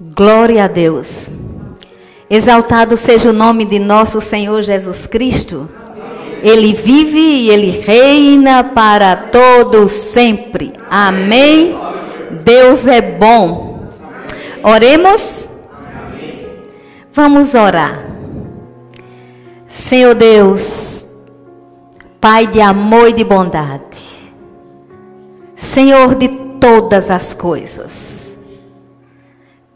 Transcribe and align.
Glória 0.00 0.64
a 0.64 0.68
Deus. 0.68 1.28
Exaltado 2.30 2.96
seja 2.96 3.30
o 3.30 3.32
nome 3.32 3.64
de 3.64 3.78
nosso 3.78 4.20
Senhor 4.20 4.62
Jesus 4.62 5.06
Cristo. 5.06 5.68
Ele 6.42 6.72
vive 6.72 7.18
e 7.18 7.50
ele 7.50 7.70
reina 7.70 8.62
para 8.62 9.16
todos 9.16 9.90
sempre. 9.90 10.72
Amém. 10.90 11.76
Deus 12.44 12.86
é 12.86 13.00
bom. 13.00 13.88
Oremos. 14.62 15.50
Vamos 17.12 17.54
orar. 17.54 18.06
Senhor 19.68 20.14
Deus, 20.14 20.88
Pai 22.20 22.48
de 22.48 22.60
amor 22.60 23.10
e 23.10 23.12
de 23.12 23.22
bondade, 23.22 23.84
Senhor 25.56 26.16
de 26.16 26.28
todas 26.58 27.12
as 27.12 27.32
coisas, 27.32 28.17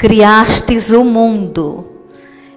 criastes 0.03 0.91
o 0.91 1.05
mundo 1.05 1.87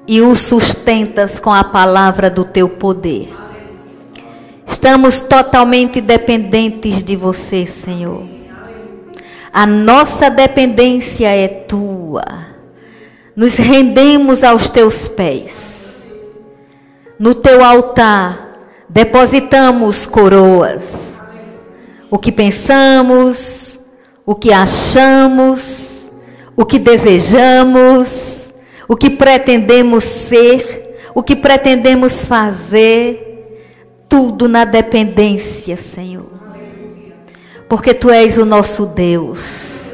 e 0.08 0.20
o 0.20 0.36
sustentas 0.36 1.40
com 1.40 1.54
a 1.54 1.64
palavra 1.64 2.28
do 2.28 2.44
teu 2.44 2.68
poder. 2.68 3.28
Estamos 4.66 5.22
totalmente 5.22 6.02
dependentes 6.02 7.04
de 7.04 7.16
você, 7.16 7.68
Senhor. 7.68 8.24
A 9.54 9.64
nossa 9.68 10.28
dependência 10.28 11.28
é 11.28 11.48
tua. 11.48 12.26
Nos 13.36 13.58
rendemos 13.58 14.44
aos 14.44 14.68
teus 14.68 15.08
pés. 15.08 16.02
No 17.20 17.36
teu 17.36 17.64
altar 17.64 18.58
depositamos 18.90 20.08
coroas. 20.08 20.82
O 22.10 22.18
que 22.18 22.32
pensamos, 22.32 23.80
o 24.26 24.34
que 24.34 24.52
achamos, 24.52 25.85
o 26.56 26.66
que 26.66 26.80
desejamos, 26.80 28.54
o 28.88 28.96
que 28.96 29.10
pretendemos 29.10 30.04
ser, 30.04 30.98
o 31.14 31.22
que 31.22 31.36
pretendemos 31.36 32.26
fazer 32.26 33.26
tudo 34.08 34.48
na 34.48 34.66
dependência, 34.66 35.76
Senhor. 35.78 36.32
Porque 37.68 37.94
tu 37.94 38.10
és 38.10 38.38
o 38.38 38.46
nosso 38.46 38.86
Deus. 38.86 39.92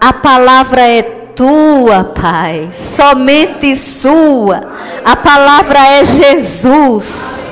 A 0.00 0.12
palavra 0.12 0.80
é 0.82 1.02
tua, 1.02 2.04
Pai, 2.04 2.70
somente 2.74 3.76
sua. 3.76 4.60
A 5.04 5.16
palavra 5.16 5.78
é 5.78 6.04
Jesus. 6.04 7.42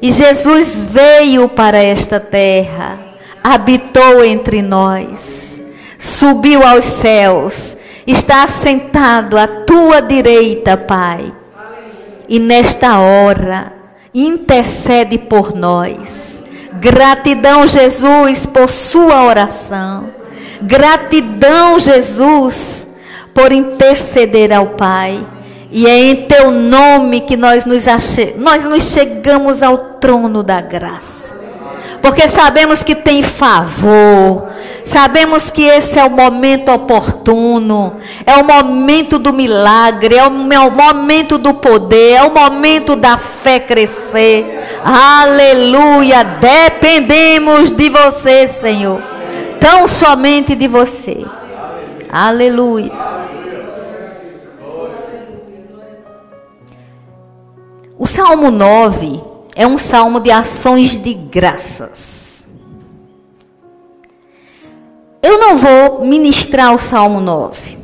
E 0.00 0.10
Jesus 0.10 0.82
veio 0.90 1.48
para 1.48 1.78
esta 1.78 2.20
terra, 2.20 2.98
habitou 3.42 4.24
entre 4.24 4.62
nós, 4.62 5.55
subiu 5.98 6.62
aos 6.66 6.84
céus, 6.84 7.76
está 8.06 8.44
assentado 8.44 9.38
à 9.38 9.46
tua 9.46 10.00
direita, 10.00 10.76
Pai. 10.76 11.32
E 12.28 12.38
nesta 12.38 12.98
hora, 12.98 13.72
intercede 14.12 15.18
por 15.18 15.54
nós. 15.54 16.42
Gratidão, 16.74 17.66
Jesus, 17.66 18.46
por 18.46 18.70
sua 18.70 19.24
oração. 19.24 20.08
Gratidão, 20.62 21.78
Jesus, 21.78 22.86
por 23.34 23.52
interceder 23.52 24.52
ao 24.52 24.68
Pai. 24.68 25.24
E 25.70 25.86
é 25.86 25.98
em 25.98 26.16
teu 26.26 26.50
nome 26.50 27.20
que 27.20 27.36
nós 27.36 27.64
nos, 27.64 27.86
ache... 27.86 28.34
nós 28.38 28.64
nos 28.64 28.84
chegamos 28.84 29.62
ao 29.62 29.76
trono 30.00 30.42
da 30.42 30.60
graça. 30.60 31.36
Porque 32.00 32.28
sabemos 32.28 32.82
que 32.82 32.94
tem 32.94 33.22
favor, 33.22 34.48
Sabemos 34.86 35.50
que 35.50 35.62
esse 35.62 35.98
é 35.98 36.04
o 36.04 36.10
momento 36.10 36.70
oportuno, 36.70 37.96
é 38.24 38.36
o 38.36 38.44
momento 38.44 39.18
do 39.18 39.32
milagre, 39.32 40.14
é 40.14 40.22
o 40.24 40.30
momento 40.30 41.36
do 41.38 41.54
poder, 41.54 42.12
é 42.12 42.22
o 42.22 42.32
momento 42.32 42.94
da 42.94 43.18
fé 43.18 43.58
crescer. 43.58 44.46
Aleluia! 44.84 46.22
Dependemos 46.22 47.72
de 47.72 47.90
você, 47.90 48.46
Senhor. 48.46 49.02
Tão 49.58 49.88
somente 49.88 50.54
de 50.54 50.68
você. 50.68 51.26
Aleluia. 52.08 52.92
O 57.98 58.06
Salmo 58.06 58.52
9 58.52 59.20
é 59.56 59.66
um 59.66 59.78
salmo 59.78 60.20
de 60.20 60.30
ações 60.30 61.00
de 61.00 61.12
graças. 61.12 62.15
Eu 65.22 65.38
não 65.38 65.56
vou 65.56 66.04
ministrar 66.04 66.74
o 66.74 66.78
Salmo 66.78 67.20
9, 67.20 67.78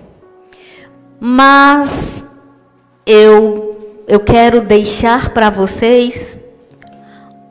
mas 1.18 2.26
eu, 3.06 4.02
eu 4.06 4.20
quero 4.20 4.60
deixar 4.60 5.30
para 5.30 5.50
vocês 5.50 6.38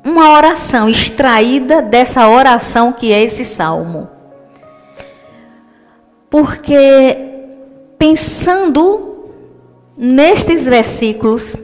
uma 0.03 0.31
oração 0.31 0.89
extraída 0.89 1.81
dessa 1.81 2.27
oração 2.27 2.93
que 2.93 3.11
é 3.11 3.23
esse 3.23 3.45
salmo. 3.45 4.09
Porque 6.29 7.17
pensando 7.97 9.29
nestes 9.97 10.65
versículos 10.65 11.55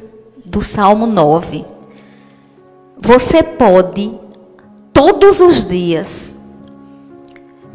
do 0.46 0.62
Salmo 0.62 1.08
9, 1.08 1.66
você 3.00 3.42
pode 3.42 4.20
todos 4.92 5.40
os 5.40 5.64
dias 5.64 6.36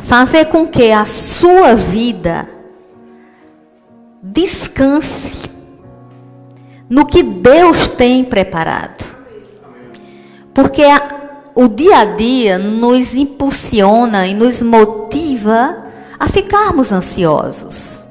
fazer 0.03 0.47
com 0.47 0.67
que 0.67 0.93
a 0.93 1.05
sua 1.05 1.75
vida 1.75 2.49
descanse 4.23 5.51
no 6.89 7.07
que 7.07 7.23
Deus 7.23 7.89
tem 7.89 8.25
preparado. 8.25 9.05
Porque 10.53 10.83
a, 10.83 11.51
o 11.55 11.67
dia 11.67 11.99
a 11.99 12.05
dia 12.05 12.59
nos 12.59 13.15
impulsiona 13.15 14.27
e 14.27 14.35
nos 14.35 14.63
motiva 14.63 15.87
a 16.19 16.29
ficarmos 16.29 16.93
ansiosos. 16.93 18.05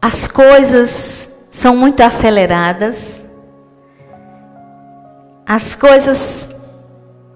As 0.00 0.28
coisas 0.28 1.28
são 1.50 1.76
muito 1.76 2.00
aceleradas. 2.00 3.26
As 5.44 5.74
coisas, 5.74 6.48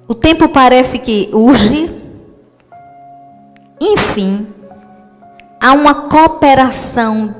o 0.07 0.15
tempo 0.15 0.49
parece 0.49 0.99
que 0.99 1.29
urge. 1.33 2.02
Enfim, 3.84 4.47
há 5.60 5.72
uma 5.72 6.09
cooperação 6.09 7.34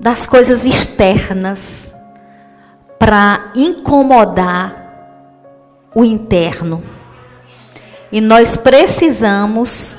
das 0.00 0.26
coisas 0.26 0.64
externas 0.64 1.94
para 2.98 3.52
incomodar 3.54 4.74
o 5.94 6.04
interno. 6.04 6.82
E 8.10 8.20
nós 8.20 8.56
precisamos 8.56 9.96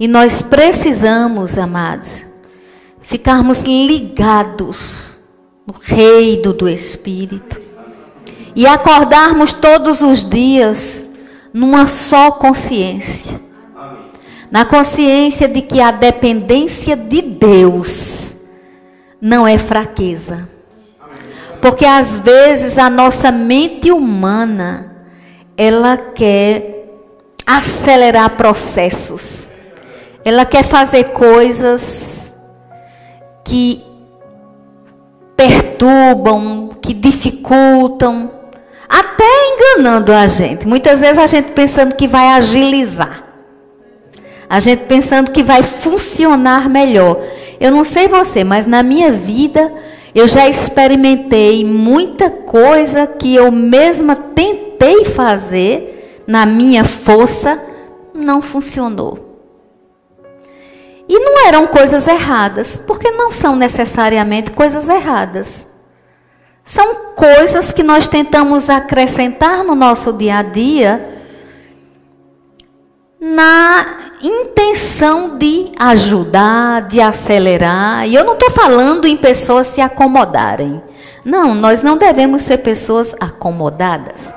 E 0.00 0.06
nós 0.06 0.42
precisamos, 0.42 1.58
amados, 1.58 2.24
ficarmos 3.00 3.58
ligados 3.64 5.18
no 5.66 5.74
reino 5.74 6.52
do 6.52 6.68
Espírito 6.68 7.67
e 8.58 8.66
acordarmos 8.66 9.52
todos 9.52 10.02
os 10.02 10.28
dias 10.28 11.08
numa 11.54 11.86
só 11.86 12.32
consciência. 12.32 13.40
Na 14.50 14.64
consciência 14.64 15.46
de 15.46 15.62
que 15.62 15.80
a 15.80 15.92
dependência 15.92 16.96
de 16.96 17.22
Deus 17.22 18.34
não 19.20 19.46
é 19.46 19.56
fraqueza. 19.58 20.48
Porque 21.62 21.86
às 21.86 22.18
vezes 22.18 22.78
a 22.78 22.90
nossa 22.90 23.30
mente 23.30 23.92
humana, 23.92 24.92
ela 25.56 25.96
quer 25.96 26.88
acelerar 27.46 28.30
processos. 28.30 29.48
Ela 30.24 30.44
quer 30.44 30.64
fazer 30.64 31.12
coisas 31.12 32.34
que 33.44 33.84
perturbam, 35.36 36.70
que 36.82 36.92
dificultam, 36.92 38.37
até 38.88 39.24
enganando 39.54 40.12
a 40.12 40.26
gente. 40.26 40.66
Muitas 40.66 41.00
vezes 41.00 41.18
a 41.18 41.26
gente 41.26 41.52
pensando 41.52 41.94
que 41.94 42.08
vai 42.08 42.28
agilizar. 42.28 43.24
A 44.48 44.58
gente 44.60 44.84
pensando 44.84 45.30
que 45.30 45.42
vai 45.42 45.62
funcionar 45.62 46.70
melhor. 46.70 47.22
Eu 47.60 47.70
não 47.70 47.84
sei 47.84 48.08
você, 48.08 48.42
mas 48.42 48.66
na 48.66 48.82
minha 48.82 49.12
vida 49.12 49.70
eu 50.14 50.26
já 50.26 50.48
experimentei 50.48 51.64
muita 51.64 52.30
coisa 52.30 53.06
que 53.06 53.34
eu 53.34 53.52
mesma 53.52 54.16
tentei 54.16 55.04
fazer 55.04 56.22
na 56.26 56.46
minha 56.46 56.84
força, 56.84 57.62
não 58.14 58.40
funcionou. 58.40 59.28
E 61.08 61.18
não 61.20 61.46
eram 61.46 61.66
coisas 61.66 62.08
erradas, 62.08 62.76
porque 62.76 63.10
não 63.10 63.30
são 63.30 63.54
necessariamente 63.54 64.50
coisas 64.50 64.88
erradas. 64.88 65.67
São 66.68 67.14
coisas 67.16 67.72
que 67.72 67.82
nós 67.82 68.06
tentamos 68.06 68.68
acrescentar 68.68 69.64
no 69.64 69.74
nosso 69.74 70.12
dia 70.12 70.36
a 70.36 70.42
dia 70.42 71.14
na 73.18 73.86
intenção 74.22 75.38
de 75.38 75.72
ajudar, 75.78 76.82
de 76.82 77.00
acelerar. 77.00 78.06
E 78.06 78.14
eu 78.14 78.22
não 78.22 78.34
estou 78.34 78.50
falando 78.50 79.08
em 79.08 79.16
pessoas 79.16 79.68
se 79.68 79.80
acomodarem. 79.80 80.82
Não, 81.24 81.54
nós 81.54 81.82
não 81.82 81.96
devemos 81.96 82.42
ser 82.42 82.58
pessoas 82.58 83.16
acomodadas. 83.18 84.30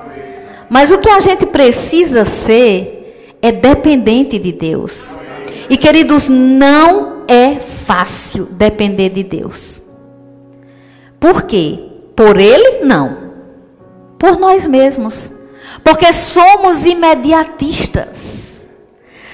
Mas 0.70 0.90
o 0.90 1.00
que 1.00 1.10
a 1.10 1.20
gente 1.20 1.46
precisa 1.46 2.24
ser 2.24 3.36
é 3.42 3.52
dependente 3.52 4.40
de 4.40 4.54
Deus. 4.54 5.20
E 5.70 5.76
queridos, 5.76 6.30
não 6.30 7.24
é 7.28 7.60
fácil 7.60 8.46
depender 8.46 9.10
de 9.10 9.22
Deus. 9.22 9.82
Por 11.20 11.44
quê? 11.44 11.91
Por 12.16 12.40
Ele? 12.40 12.84
Não. 12.84 13.18
Por 14.18 14.38
nós 14.38 14.68
mesmos. 14.68 15.32
Porque 15.84 16.12
somos 16.14 16.86
imediatistas. 16.86 18.32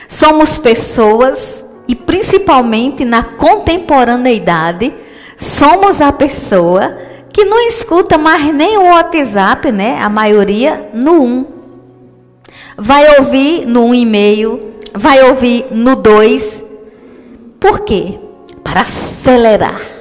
Somos 0.07 0.57
pessoas, 0.57 1.65
e 1.87 1.95
principalmente 1.95 3.03
na 3.03 3.23
contemporaneidade, 3.23 4.93
somos 5.37 6.01
a 6.01 6.11
pessoa 6.11 6.97
que 7.33 7.43
não 7.45 7.59
escuta 7.67 8.17
mais 8.17 8.53
nem 8.53 8.77
o 8.77 8.85
WhatsApp, 8.85 9.71
né? 9.71 9.99
A 10.01 10.09
maioria 10.09 10.89
no 10.93 11.21
1. 11.21 11.45
Vai 12.77 13.19
ouvir 13.19 13.65
no 13.65 13.81
1,5, 13.89 14.59
vai 14.93 15.21
ouvir 15.23 15.65
no 15.71 15.95
2. 15.95 16.63
Por 17.59 17.81
quê? 17.81 18.19
Para 18.63 18.81
acelerar. 18.81 19.96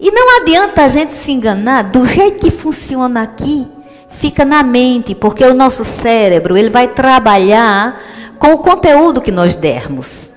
E 0.00 0.10
não 0.10 0.40
adianta 0.40 0.84
a 0.84 0.88
gente 0.88 1.12
se 1.14 1.32
enganar, 1.32 1.82
do 1.84 2.06
jeito 2.06 2.38
que 2.40 2.50
funciona 2.50 3.22
aqui, 3.22 3.66
fica 4.08 4.44
na 4.44 4.62
mente, 4.62 5.14
porque 5.14 5.44
o 5.44 5.54
nosso 5.54 5.84
cérebro, 5.84 6.56
ele 6.56 6.70
vai 6.70 6.88
trabalhar 6.88 8.00
com 8.38 8.52
o 8.52 8.58
conteúdo 8.58 9.20
que 9.20 9.32
nós 9.32 9.56
dermos. 9.56 10.28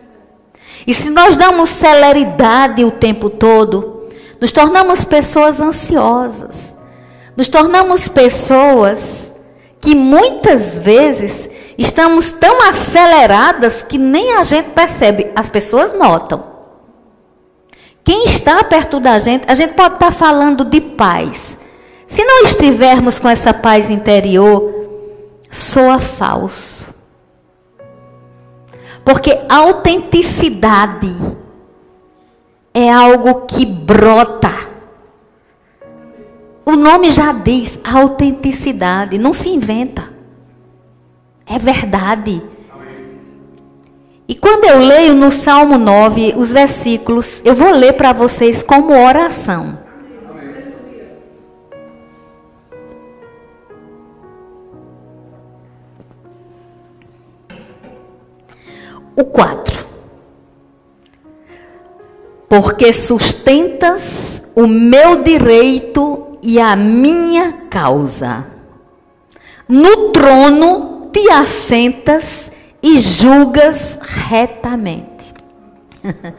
E 0.86 0.94
se 0.94 1.10
nós 1.10 1.38
damos 1.38 1.70
celeridade 1.70 2.84
o 2.84 2.92
tempo 2.92 3.30
todo, 3.30 4.08
nos 4.40 4.52
tornamos 4.52 5.06
pessoas 5.06 5.60
ansiosas. 5.60 6.76
Nos 7.38 7.48
tornamos 7.48 8.08
pessoas 8.08 9.32
que 9.80 9.96
muitas 9.96 10.80
vezes 10.80 11.50
estamos 11.78 12.32
tão 12.32 12.68
aceleradas 12.68 13.84
que 13.84 13.98
nem 13.98 14.34
a 14.38 14.44
gente 14.44 14.72
percebe. 14.72 15.32
As 15.36 15.50
pessoas 15.50 15.94
notam. 15.94 16.51
Quem 18.04 18.26
está 18.26 18.64
perto 18.64 19.00
da 19.00 19.20
gente, 19.20 19.46
a 19.48 19.54
gente 19.54 19.74
pode 19.74 19.96
estar 19.96 20.12
falando 20.12 20.66
de 20.66 20.82
paz. 20.82 21.58
Se 22.08 22.24
não 22.24 22.44
estivermos 22.44 23.20
com 23.20 23.30
essa 23.30 23.54
paz 23.54 23.90
interior, 23.90 24.72
soa 25.50 26.00
falso. 26.00 26.94
Porque 29.06 29.40
autenticidade 29.50 31.16
é 32.74 32.92
algo 32.92 33.46
que 33.46 33.66
brota. 33.66 34.54
O 36.66 36.76
nome 36.76 37.12
já 37.12 37.32
diz 37.32 37.80
autenticidade, 37.84 39.18
não 39.18 39.34
se 39.34 39.50
inventa. 39.50 40.10
É 41.46 41.58
verdade. 41.58 42.42
E 44.32 44.36
quando 44.36 44.64
eu 44.64 44.80
leio 44.80 45.14
no 45.14 45.30
Salmo 45.30 45.78
9 45.78 46.36
os 46.38 46.54
versículos, 46.54 47.42
eu 47.44 47.54
vou 47.54 47.70
ler 47.70 47.98
para 47.98 48.14
vocês 48.14 48.64
como 48.64 48.94
oração. 48.94 49.78
O 59.18 59.26
4 59.26 59.86
porque 62.48 62.94
sustentas 62.94 64.42
o 64.56 64.66
meu 64.66 65.22
direito 65.24 66.38
e 66.42 66.58
a 66.58 66.74
minha 66.78 67.52
causa. 67.70 68.46
No 69.68 70.10
trono 70.12 71.10
te 71.12 71.30
assentas 71.30 72.50
e 72.82 73.00
julgas 73.00 73.98
retamente. 74.02 75.34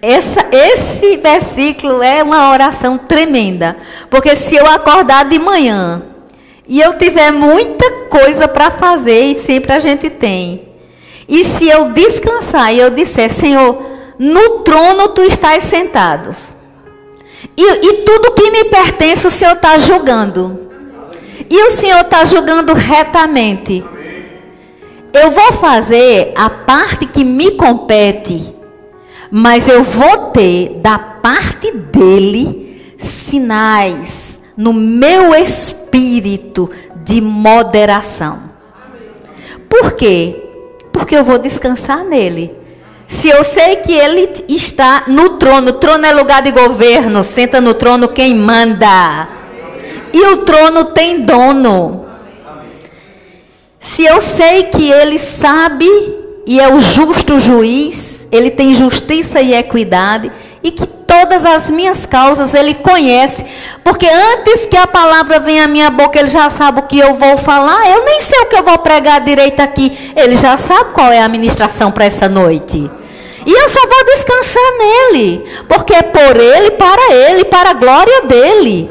Essa, 0.00 0.46
esse 0.52 1.16
versículo 1.16 2.02
é 2.02 2.22
uma 2.22 2.52
oração 2.52 2.96
tremenda, 2.96 3.76
porque 4.08 4.36
se 4.36 4.54
eu 4.54 4.66
acordar 4.66 5.24
de 5.24 5.38
manhã 5.38 6.02
e 6.68 6.80
eu 6.80 6.96
tiver 6.96 7.32
muita 7.32 7.90
coisa 8.08 8.46
para 8.46 8.70
fazer, 8.70 9.32
e 9.32 9.42
sempre 9.42 9.72
a 9.72 9.80
gente 9.80 10.08
tem, 10.08 10.68
e 11.28 11.44
se 11.44 11.68
eu 11.68 11.92
descansar 11.92 12.72
e 12.72 12.78
eu 12.78 12.90
disser, 12.90 13.32
Senhor, 13.32 13.82
no 14.18 14.60
trono 14.60 15.08
tu 15.08 15.22
estás 15.22 15.64
sentado. 15.64 16.34
E, 17.56 17.62
e 17.62 17.92
tudo 18.04 18.32
que 18.32 18.50
me 18.50 18.64
pertence 18.64 19.26
o 19.26 19.30
Senhor 19.30 19.54
está 19.54 19.78
julgando. 19.78 20.70
E 21.48 21.62
o 21.68 21.70
Senhor 21.72 22.00
está 22.00 22.24
julgando 22.24 22.72
retamente. 22.74 23.84
Eu 25.12 25.30
vou 25.30 25.52
fazer 25.54 26.32
a 26.36 26.48
parte 26.48 27.06
que 27.06 27.24
me 27.24 27.52
compete, 27.52 28.54
mas 29.30 29.68
eu 29.68 29.82
vou 29.82 30.26
ter 30.28 30.80
da 30.80 30.98
parte 30.98 31.72
dele 31.72 32.94
sinais 32.98 34.38
no 34.56 34.72
meu 34.72 35.34
espírito 35.34 36.70
de 37.04 37.20
moderação. 37.20 38.50
Por 39.68 39.92
quê? 39.92 40.36
Porque 40.92 41.16
eu 41.16 41.24
vou 41.24 41.38
descansar 41.38 42.04
nele. 42.04 42.54
Se 43.08 43.28
eu 43.28 43.42
sei 43.42 43.76
que 43.76 43.92
ele 43.92 44.30
está 44.48 45.04
no 45.08 45.30
trono, 45.30 45.72
trono 45.72 46.06
é 46.06 46.12
lugar 46.12 46.42
de 46.42 46.52
governo, 46.52 47.24
senta 47.24 47.60
no 47.60 47.74
trono 47.74 48.08
quem 48.08 48.34
manda. 48.34 49.28
E 50.12 50.26
o 50.26 50.38
trono 50.38 50.84
tem 50.86 51.22
dono. 51.22 52.09
Se 53.80 54.04
eu 54.04 54.20
sei 54.20 54.64
que 54.64 54.90
ele 54.90 55.18
sabe 55.18 55.86
e 56.46 56.60
é 56.60 56.68
o 56.72 56.80
justo 56.80 57.40
juiz, 57.40 58.16
ele 58.30 58.50
tem 58.50 58.74
justiça 58.74 59.40
e 59.40 59.54
equidade, 59.54 60.30
e 60.62 60.70
que 60.70 60.86
todas 60.86 61.44
as 61.44 61.70
minhas 61.70 62.06
causas 62.06 62.52
ele 62.54 62.74
conhece, 62.74 63.44
porque 63.82 64.06
antes 64.06 64.66
que 64.66 64.76
a 64.76 64.86
palavra 64.86 65.40
venha 65.40 65.64
à 65.64 65.68
minha 65.68 65.90
boca, 65.90 66.18
ele 66.18 66.28
já 66.28 66.50
sabe 66.50 66.80
o 66.80 66.82
que 66.84 66.98
eu 66.98 67.14
vou 67.14 67.38
falar. 67.38 67.88
Eu 67.88 68.04
nem 68.04 68.20
sei 68.20 68.40
o 68.40 68.46
que 68.46 68.56
eu 68.56 68.62
vou 68.62 68.78
pregar 68.78 69.20
direito 69.22 69.60
aqui, 69.60 70.12
ele 70.14 70.36
já 70.36 70.56
sabe 70.56 70.92
qual 70.92 71.10
é 71.10 71.20
a 71.20 71.28
ministração 71.28 71.90
para 71.90 72.04
essa 72.04 72.28
noite. 72.28 72.90
E 73.46 73.52
eu 73.52 73.68
só 73.68 73.80
vou 73.80 74.04
descansar 74.04 74.62
nele, 74.78 75.44
porque 75.66 75.94
é 75.94 76.02
por 76.02 76.36
ele, 76.36 76.72
para 76.72 77.12
ele, 77.14 77.44
para 77.44 77.70
a 77.70 77.74
glória 77.74 78.22
dele. 78.22 78.90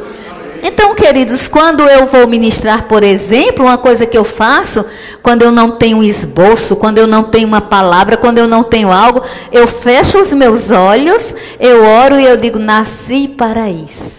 Então, 0.61 0.93
queridos, 0.93 1.47
quando 1.47 1.83
eu 1.83 2.05
vou 2.05 2.27
ministrar, 2.27 2.83
por 2.83 3.03
exemplo, 3.03 3.65
uma 3.65 3.77
coisa 3.77 4.05
que 4.05 4.17
eu 4.17 4.25
faço, 4.25 4.85
quando 5.23 5.41
eu 5.41 5.51
não 5.51 5.71
tenho 5.71 5.97
um 5.97 6.03
esboço, 6.03 6.75
quando 6.75 6.97
eu 6.97 7.07
não 7.07 7.23
tenho 7.23 7.47
uma 7.47 7.61
palavra, 7.61 8.17
quando 8.17 8.39
eu 8.39 8.47
não 8.47 8.63
tenho 8.63 8.91
algo, 8.91 9.21
eu 9.51 9.67
fecho 9.67 10.19
os 10.19 10.33
meus 10.33 10.69
olhos, 10.69 11.33
eu 11.59 11.83
oro 11.83 12.19
e 12.19 12.25
eu 12.25 12.35
digo: 12.35 12.59
nasci 12.59 13.27
para 13.27 13.69
isso. 13.69 14.09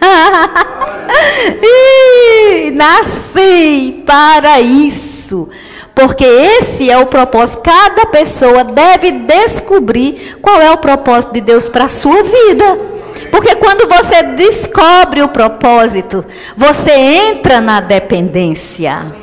nasci 2.74 4.02
para 4.06 4.60
isso. 4.60 5.48
Porque 5.94 6.24
esse 6.24 6.90
é 6.90 6.98
o 6.98 7.06
propósito. 7.06 7.62
Cada 7.62 8.04
pessoa 8.06 8.62
deve 8.62 9.12
descobrir 9.12 10.36
qual 10.42 10.60
é 10.60 10.70
o 10.70 10.76
propósito 10.76 11.32
de 11.32 11.40
Deus 11.40 11.70
para 11.70 11.86
a 11.86 11.88
sua 11.88 12.22
vida. 12.22 12.96
Porque 13.36 13.54
quando 13.56 13.86
você 13.86 14.22
descobre 14.22 15.20
o 15.20 15.28
propósito, 15.28 16.24
você 16.56 16.90
entra 16.90 17.60
na 17.60 17.82
dependência. 17.82 19.14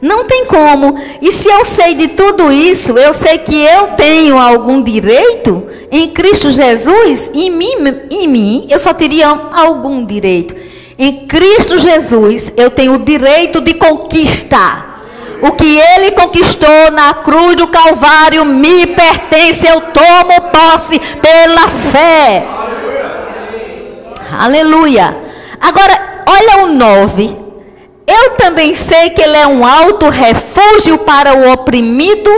Não 0.00 0.26
tem 0.26 0.44
como. 0.44 0.96
E 1.20 1.32
se 1.32 1.48
eu 1.48 1.64
sei 1.64 1.96
de 1.96 2.06
tudo 2.06 2.52
isso, 2.52 2.96
eu 2.96 3.12
sei 3.12 3.38
que 3.38 3.60
eu 3.64 3.88
tenho 3.96 4.38
algum 4.38 4.80
direito 4.80 5.66
em 5.90 6.06
Cristo 6.10 6.50
Jesus, 6.50 7.28
em 7.34 7.50
mim, 7.50 7.72
em 8.12 8.28
mim 8.28 8.68
eu 8.70 8.78
só 8.78 8.94
teria 8.94 9.26
algum 9.26 10.04
direito. 10.04 10.54
Em 10.96 11.26
Cristo 11.26 11.78
Jesus, 11.78 12.52
eu 12.56 12.70
tenho 12.70 12.94
o 12.94 13.04
direito 13.04 13.60
de 13.60 13.74
conquistar. 13.74 15.02
O 15.42 15.50
que 15.50 15.80
ele 15.80 16.12
conquistou 16.12 16.92
na 16.92 17.12
cruz 17.12 17.56
do 17.56 17.66
Calvário 17.66 18.44
me 18.44 18.86
pertence, 18.86 19.66
eu 19.66 19.80
tomo 19.80 20.42
posse 20.52 21.00
pela 21.20 21.68
fé. 21.68 22.75
Aleluia. 24.32 25.16
Agora, 25.60 26.24
olha 26.28 26.64
o 26.64 26.66
9. 26.68 27.36
Eu 28.06 28.30
também 28.36 28.74
sei 28.74 29.10
que 29.10 29.20
ele 29.20 29.36
é 29.36 29.46
um 29.46 29.66
alto 29.66 30.08
refúgio 30.08 30.98
para 30.98 31.34
o 31.34 31.52
oprimido 31.52 32.30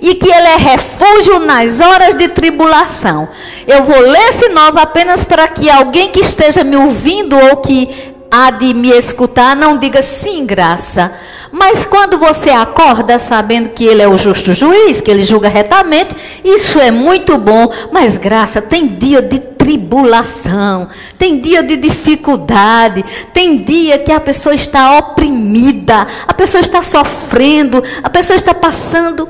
e 0.00 0.14
que 0.14 0.30
ele 0.30 0.46
é 0.46 0.56
refúgio 0.56 1.40
nas 1.40 1.80
horas 1.80 2.14
de 2.14 2.28
tribulação. 2.28 3.28
Eu 3.66 3.82
vou 3.82 3.98
ler 3.98 4.30
esse 4.30 4.48
9 4.48 4.78
apenas 4.78 5.24
para 5.24 5.48
que 5.48 5.68
alguém 5.68 6.10
que 6.10 6.20
esteja 6.20 6.62
me 6.62 6.76
ouvindo 6.76 7.36
ou 7.36 7.56
que 7.56 8.14
há 8.30 8.50
de 8.50 8.74
me 8.74 8.90
escutar, 8.90 9.56
não 9.56 9.78
diga 9.78 10.02
sim, 10.02 10.44
graça. 10.44 11.12
Mas 11.50 11.86
quando 11.86 12.18
você 12.18 12.50
acorda 12.50 13.18
sabendo 13.18 13.70
que 13.70 13.84
Ele 13.84 14.02
é 14.02 14.08
o 14.08 14.16
justo 14.16 14.52
juiz, 14.52 15.00
que 15.00 15.10
Ele 15.10 15.24
julga 15.24 15.48
retamente, 15.48 16.14
isso 16.44 16.78
é 16.78 16.90
muito 16.90 17.36
bom. 17.38 17.72
Mas 17.90 18.18
graça, 18.18 18.60
tem 18.60 18.86
dia 18.86 19.22
de 19.22 19.38
tribulação, 19.66 20.86
tem 21.18 21.40
dia 21.40 21.60
de 21.60 21.76
dificuldade, 21.76 23.04
tem 23.32 23.56
dia 23.56 23.98
que 23.98 24.12
a 24.12 24.20
pessoa 24.20 24.54
está 24.54 24.96
oprimida, 24.96 26.06
a 26.24 26.32
pessoa 26.32 26.60
está 26.60 26.82
sofrendo, 26.82 27.82
a 28.00 28.08
pessoa 28.08 28.36
está 28.36 28.54
passando 28.54 29.28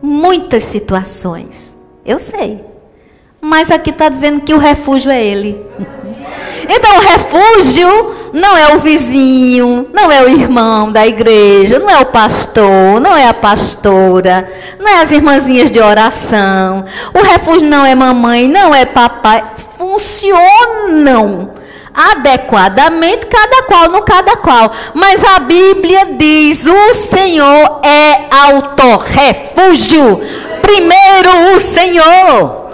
muitas 0.00 0.62
situações. 0.62 1.74
Eu 2.06 2.20
sei. 2.20 2.64
Mas 3.40 3.68
aqui 3.68 3.90
está 3.90 4.08
dizendo 4.08 4.42
que 4.42 4.54
o 4.54 4.58
refúgio 4.58 5.10
é 5.10 5.22
Ele. 5.22 5.60
Então, 6.66 6.96
o 6.96 7.00
refúgio 7.00 8.14
não 8.32 8.56
é 8.56 8.74
o 8.74 8.78
vizinho, 8.78 9.86
não 9.92 10.10
é 10.10 10.22
o 10.22 10.28
irmão 10.28 10.90
da 10.90 11.06
igreja, 11.06 11.78
não 11.78 11.90
é 11.90 11.98
o 12.00 12.06
pastor, 12.06 13.00
não 13.00 13.14
é 13.14 13.28
a 13.28 13.34
pastora, 13.34 14.48
não 14.78 14.88
é 14.88 15.02
as 15.02 15.10
irmãzinhas 15.10 15.70
de 15.70 15.78
oração. 15.78 16.84
O 17.12 17.22
refúgio 17.22 17.68
não 17.68 17.84
é 17.84 17.94
mamãe, 17.94 18.48
não 18.48 18.74
é 18.74 18.84
papai. 18.84 19.44
Funcionam 19.94 21.52
adequadamente, 21.94 23.26
cada 23.26 23.62
qual 23.62 23.88
no 23.88 24.02
cada 24.02 24.36
qual. 24.38 24.72
Mas 24.92 25.22
a 25.24 25.38
Bíblia 25.38 26.06
diz: 26.18 26.66
o 26.66 26.94
Senhor 26.94 27.80
é 27.84 28.26
autorrefúgio. 28.48 30.20
Primeiro 30.60 31.56
o 31.56 31.60
Senhor. 31.60 32.64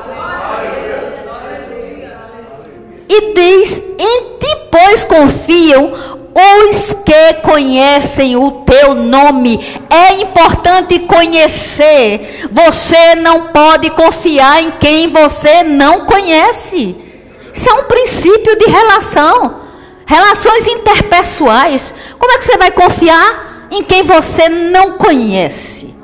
E 3.07 3.35
diz: 3.35 3.83
Em 3.99 4.39
ti, 4.39 4.57
pois, 4.73 5.05
confiam 5.05 5.93
os 6.33 6.95
que 7.05 7.35
conhecem 7.43 8.37
o 8.37 8.51
teu 8.63 8.95
nome. 8.95 9.61
É 9.91 10.15
importante 10.23 11.01
conhecer. 11.01 12.49
Você 12.51 13.17
não 13.17 13.49
pode 13.49 13.91
confiar 13.91 14.63
em 14.63 14.71
quem 14.73 15.09
você 15.09 15.63
não 15.63 16.07
conhece. 16.07 17.10
Isso 17.55 17.69
é 17.69 17.75
um 17.75 17.85
princípio 17.85 18.57
de 18.57 18.67
relação. 18.67 19.61
Relações 20.07 20.67
interpessoais. 20.67 21.95
Como 22.19 22.33
é 22.33 22.39
que 22.39 22.45
você 22.45 22.57
vai 22.57 22.71
confiar 22.71 23.69
em 23.71 23.83
quem 23.83 24.03
você 24.03 24.49
não 24.49 24.93
conhece? 24.93 25.95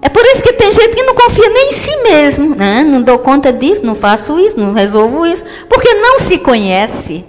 É 0.00 0.08
por 0.08 0.24
isso 0.24 0.42
que 0.42 0.52
tem 0.54 0.72
gente 0.72 0.96
que 0.96 1.02
não 1.04 1.14
confia 1.14 1.48
nem 1.48 1.68
em 1.68 1.72
si 1.72 1.96
mesmo. 1.98 2.56
Né? 2.56 2.82
Não 2.84 3.02
dou 3.02 3.18
conta 3.18 3.52
disso, 3.52 3.84
não 3.84 3.94
faço 3.94 4.38
isso, 4.40 4.58
não 4.58 4.72
resolvo 4.72 5.24
isso. 5.24 5.44
Porque 5.68 5.94
não 5.94 6.18
se 6.18 6.38
conhece. 6.38 7.24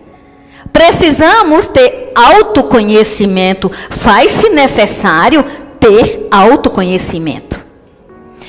Precisamos 0.72 1.68
ter 1.68 2.12
autoconhecimento. 2.16 3.72
Faz-se 3.90 4.50
necessário 4.50 5.46
ter 5.80 6.28
autoconhecimento. 6.32 7.64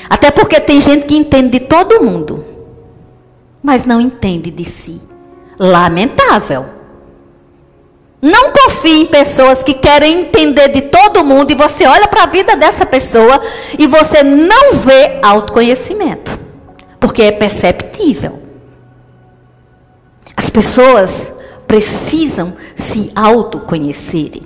Até 0.09 0.31
porque 0.31 0.61
tem 0.61 0.81
gente 0.81 1.07
que 1.07 1.17
entende 1.17 1.59
de 1.59 1.61
todo 1.61 2.03
mundo, 2.03 2.45
mas 3.65 3.87
não 3.87 3.99
entende 3.99 4.51
de 4.51 4.67
si. 4.67 5.01
Lamentável. 5.59 6.67
Não 8.21 8.53
confie 8.53 9.01
em 9.01 9.07
pessoas 9.07 9.63
que 9.63 9.73
querem 9.73 10.21
entender 10.21 10.69
de 10.69 10.83
todo 10.83 11.25
mundo 11.25 11.51
e 11.51 11.55
você 11.55 11.87
olha 11.87 12.07
para 12.07 12.25
a 12.25 12.27
vida 12.27 12.57
dessa 12.57 12.85
pessoa 12.85 13.41
e 13.79 13.87
você 13.87 14.23
não 14.23 14.75
vê 14.75 15.19
autoconhecimento, 15.23 16.39
porque 17.01 17.23
é 17.23 17.33
perceptível. 17.33 18.43
As 20.37 20.51
pessoas 20.51 21.33
precisam 21.67 22.55
se 22.77 23.11
autoconhecerem. 23.15 24.43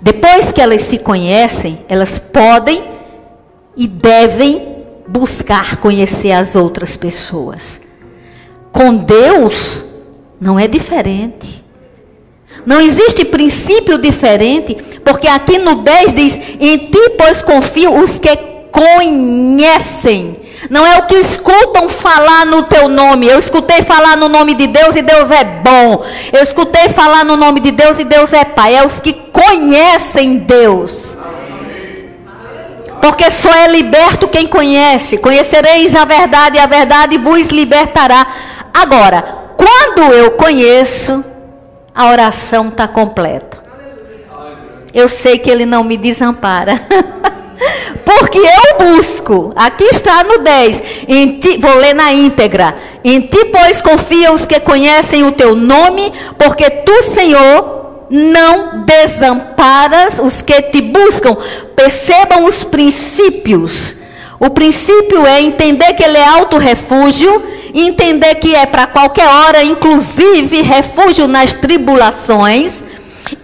Depois 0.00 0.50
que 0.50 0.62
elas 0.62 0.82
se 0.82 0.96
conhecem, 0.96 1.84
elas 1.88 2.18
podem 2.18 2.90
e 3.76 3.86
devem 3.86 4.84
buscar 5.06 5.76
conhecer 5.76 6.32
as 6.32 6.56
outras 6.56 6.96
pessoas. 6.96 7.80
Com 8.72 8.96
Deus 8.96 9.84
não 10.40 10.58
é 10.58 10.68
diferente. 10.68 11.64
Não 12.66 12.80
existe 12.80 13.24
princípio 13.24 13.98
diferente, 13.98 14.76
porque 15.04 15.28
aqui 15.28 15.58
no 15.58 15.76
10 15.76 16.14
diz: 16.14 16.34
Em 16.60 16.78
ti, 16.90 17.10
pois 17.16 17.42
confio 17.42 17.94
os 17.94 18.18
que 18.18 18.36
conhecem. 18.70 20.40
Não 20.68 20.84
é 20.84 20.98
o 20.98 21.06
que 21.06 21.14
escutam 21.14 21.88
falar 21.88 22.44
no 22.46 22.64
teu 22.64 22.88
nome. 22.88 23.26
Eu 23.26 23.38
escutei 23.38 23.82
falar 23.82 24.16
no 24.16 24.28
nome 24.28 24.54
de 24.54 24.66
Deus 24.66 24.96
e 24.96 25.02
Deus 25.02 25.30
é 25.30 25.44
bom. 25.44 26.04
Eu 26.32 26.42
escutei 26.42 26.88
falar 26.88 27.24
no 27.24 27.36
nome 27.36 27.60
de 27.60 27.70
Deus 27.70 27.98
e 27.98 28.04
Deus 28.04 28.32
é 28.32 28.44
Pai. 28.44 28.74
É 28.74 28.84
os 28.84 28.98
que 29.00 29.12
conhecem 29.12 30.38
Deus. 30.38 31.16
Porque 33.00 33.30
só 33.30 33.54
é 33.54 33.68
liberto 33.68 34.26
quem 34.26 34.46
conhece. 34.46 35.16
Conhecereis 35.18 35.94
a 35.94 36.04
verdade 36.04 36.56
e 36.56 36.60
a 36.60 36.66
verdade 36.66 37.16
vos 37.16 37.48
libertará. 37.48 38.26
Agora, 38.80 39.24
quando 39.56 40.14
eu 40.14 40.30
conheço, 40.32 41.24
a 41.92 42.10
oração 42.10 42.68
está 42.68 42.86
completa. 42.86 43.58
Eu 44.94 45.08
sei 45.08 45.36
que 45.36 45.50
Ele 45.50 45.66
não 45.66 45.82
me 45.82 45.96
desampara. 45.96 46.80
Porque 48.04 48.38
eu 48.38 48.94
busco, 48.94 49.52
aqui 49.56 49.82
está 49.82 50.22
no 50.22 50.38
10, 50.38 50.82
em 51.08 51.38
ti, 51.38 51.58
vou 51.58 51.74
ler 51.76 51.92
na 51.92 52.12
íntegra. 52.12 52.76
Em 53.02 53.20
ti, 53.20 53.46
pois, 53.46 53.82
confia 53.82 54.32
os 54.32 54.46
que 54.46 54.60
conhecem 54.60 55.24
o 55.24 55.32
teu 55.32 55.56
nome, 55.56 56.12
porque 56.38 56.70
tu, 56.70 57.02
Senhor, 57.02 58.06
não 58.08 58.84
desamparas 58.84 60.20
os 60.20 60.40
que 60.40 60.62
te 60.62 60.80
buscam. 60.80 61.36
Percebam 61.74 62.44
os 62.44 62.62
princípios. 62.62 63.96
O 64.38 64.50
princípio 64.50 65.26
é 65.26 65.42
entender 65.42 65.92
que 65.94 66.04
ele 66.04 66.16
é 66.16 66.28
auto-refúgio 66.28 67.57
entender 67.74 68.34
que 68.36 68.54
é 68.54 68.66
para 68.66 68.86
qualquer 68.86 69.28
hora, 69.28 69.62
inclusive 69.62 70.62
refúgio 70.62 71.28
nas 71.28 71.54
tribulações, 71.54 72.82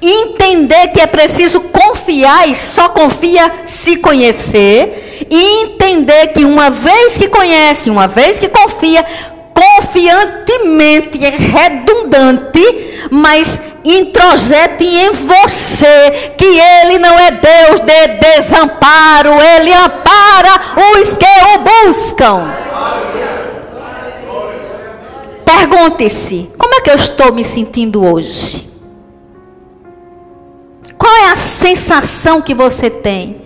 entender 0.00 0.88
que 0.88 1.00
é 1.00 1.06
preciso 1.06 1.60
confiar 1.60 2.48
e 2.48 2.54
só 2.54 2.88
confia 2.88 3.50
se 3.66 3.96
conhecer, 3.96 5.26
e 5.30 5.62
entender 5.62 6.28
que 6.28 6.44
uma 6.44 6.70
vez 6.70 7.16
que 7.16 7.28
conhece, 7.28 7.90
uma 7.90 8.06
vez 8.06 8.38
que 8.38 8.48
confia, 8.48 9.04
confiantemente, 9.52 11.24
é 11.24 11.30
redundante, 11.30 13.08
mas 13.10 13.60
introjete 13.84 14.84
em 14.84 15.10
você 15.10 16.32
que 16.36 16.46
Ele 16.46 16.98
não 16.98 17.18
é 17.18 17.30
Deus 17.30 17.80
de 17.80 18.08
desamparo, 18.18 19.30
Ele 19.56 19.72
ampara 19.72 20.60
os 21.00 21.16
que 21.16 21.26
o 21.54 21.58
buscam. 21.58 22.63
Pergunte-se: 25.44 26.50
como 26.58 26.74
é 26.74 26.80
que 26.80 26.90
eu 26.90 26.96
estou 26.96 27.32
me 27.32 27.44
sentindo 27.44 28.04
hoje? 28.04 28.68
Qual 30.98 31.14
é 31.14 31.32
a 31.32 31.36
sensação 31.36 32.40
que 32.40 32.54
você 32.54 32.88
tem? 32.88 33.42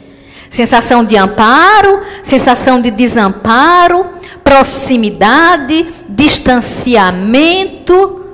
Sensação 0.51 1.05
de 1.05 1.17
amparo, 1.17 2.01
sensação 2.23 2.81
de 2.81 2.91
desamparo, 2.91 4.07
proximidade, 4.43 5.87
distanciamento. 6.09 8.25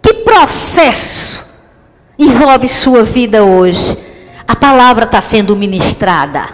Que 0.00 0.14
processo 0.14 1.44
envolve 2.18 2.68
sua 2.68 3.02
vida 3.02 3.44
hoje? 3.44 3.98
A 4.46 4.54
palavra 4.54 5.04
está 5.04 5.20
sendo 5.20 5.56
ministrada. 5.56 6.48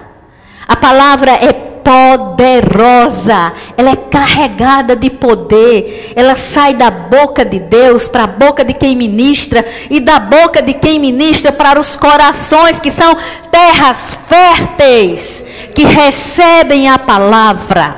A 0.66 0.74
palavra 0.74 1.32
é 1.32 1.71
poderosa, 1.84 3.52
ela 3.76 3.90
é 3.90 3.96
carregada 3.96 4.94
de 4.96 5.10
poder, 5.10 6.12
ela 6.16 6.34
sai 6.34 6.74
da 6.74 6.90
boca 6.90 7.44
de 7.44 7.58
Deus 7.58 8.08
para 8.08 8.24
a 8.24 8.26
boca 8.26 8.64
de 8.64 8.72
quem 8.72 8.96
ministra 8.96 9.64
e 9.90 10.00
da 10.00 10.18
boca 10.18 10.62
de 10.62 10.74
quem 10.74 10.98
ministra 10.98 11.52
para 11.52 11.78
os 11.80 11.96
corações 11.96 12.80
que 12.80 12.90
são 12.90 13.16
terras 13.50 14.18
férteis, 14.28 15.44
que 15.74 15.84
recebem 15.84 16.88
a 16.88 16.98
palavra 16.98 17.96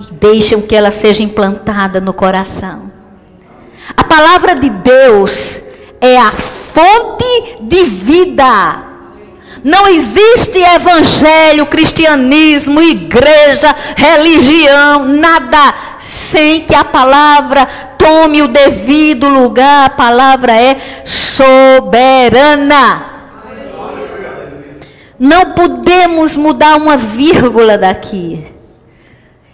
e 0.00 0.12
deixam 0.14 0.60
que 0.60 0.74
ela 0.74 0.90
seja 0.90 1.22
implantada 1.22 2.00
no 2.00 2.12
coração. 2.12 2.92
A 3.96 4.04
palavra 4.04 4.54
de 4.54 4.70
Deus 4.70 5.62
é 6.00 6.16
a 6.16 6.32
fonte 6.32 7.58
de 7.60 7.84
vida. 7.84 8.83
Não 9.64 9.88
existe 9.88 10.58
evangelho, 10.58 11.64
cristianismo, 11.64 12.82
igreja, 12.82 13.74
religião, 13.96 15.06
nada 15.06 15.74
sem 16.00 16.60
que 16.60 16.74
a 16.74 16.84
palavra 16.84 17.64
tome 17.96 18.42
o 18.42 18.48
devido 18.48 19.26
lugar. 19.26 19.86
A 19.86 19.90
palavra 19.90 20.52
é 20.52 20.76
soberana. 21.06 23.06
Não 25.18 25.52
podemos 25.52 26.36
mudar 26.36 26.76
uma 26.76 26.98
vírgula 26.98 27.78
daqui. 27.78 28.44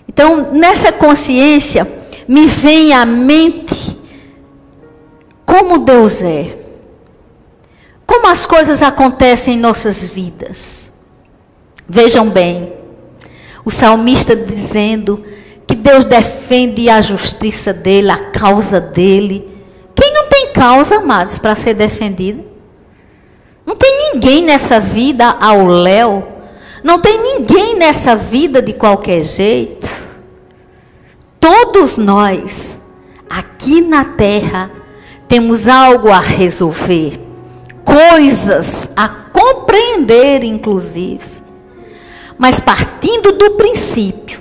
Então, 0.08 0.50
nessa 0.50 0.90
consciência, 0.90 1.86
me 2.26 2.46
vem 2.46 2.92
à 2.92 3.06
mente 3.06 3.96
como 5.46 5.78
Deus 5.78 6.20
é. 6.24 6.59
Como 8.10 8.26
as 8.26 8.44
coisas 8.44 8.82
acontecem 8.82 9.54
em 9.54 9.60
nossas 9.60 10.08
vidas. 10.08 10.90
Vejam 11.88 12.28
bem, 12.28 12.72
o 13.64 13.70
salmista 13.70 14.34
dizendo 14.34 15.22
que 15.64 15.76
Deus 15.76 16.04
defende 16.04 16.90
a 16.90 17.00
justiça 17.00 17.72
dele, 17.72 18.10
a 18.10 18.16
causa 18.16 18.80
dele. 18.80 19.48
Quem 19.94 20.12
não 20.12 20.28
tem 20.28 20.48
causa, 20.48 20.96
amados, 20.96 21.38
para 21.38 21.54
ser 21.54 21.74
defendido? 21.74 22.42
Não 23.64 23.76
tem 23.76 24.12
ninguém 24.12 24.42
nessa 24.42 24.80
vida 24.80 25.30
ao 25.40 25.64
léu. 25.64 26.26
Não 26.82 26.98
tem 26.98 27.16
ninguém 27.16 27.76
nessa 27.76 28.16
vida 28.16 28.60
de 28.60 28.72
qualquer 28.72 29.22
jeito. 29.22 29.88
Todos 31.38 31.96
nós, 31.96 32.80
aqui 33.28 33.80
na 33.80 34.04
terra, 34.04 34.68
temos 35.28 35.68
algo 35.68 36.08
a 36.08 36.18
resolver, 36.18 37.29
coisas 37.84 38.88
a 38.96 39.08
compreender, 39.08 40.44
inclusive. 40.44 41.40
Mas 42.38 42.60
partindo 42.60 43.32
do 43.32 43.52
princípio 43.52 44.40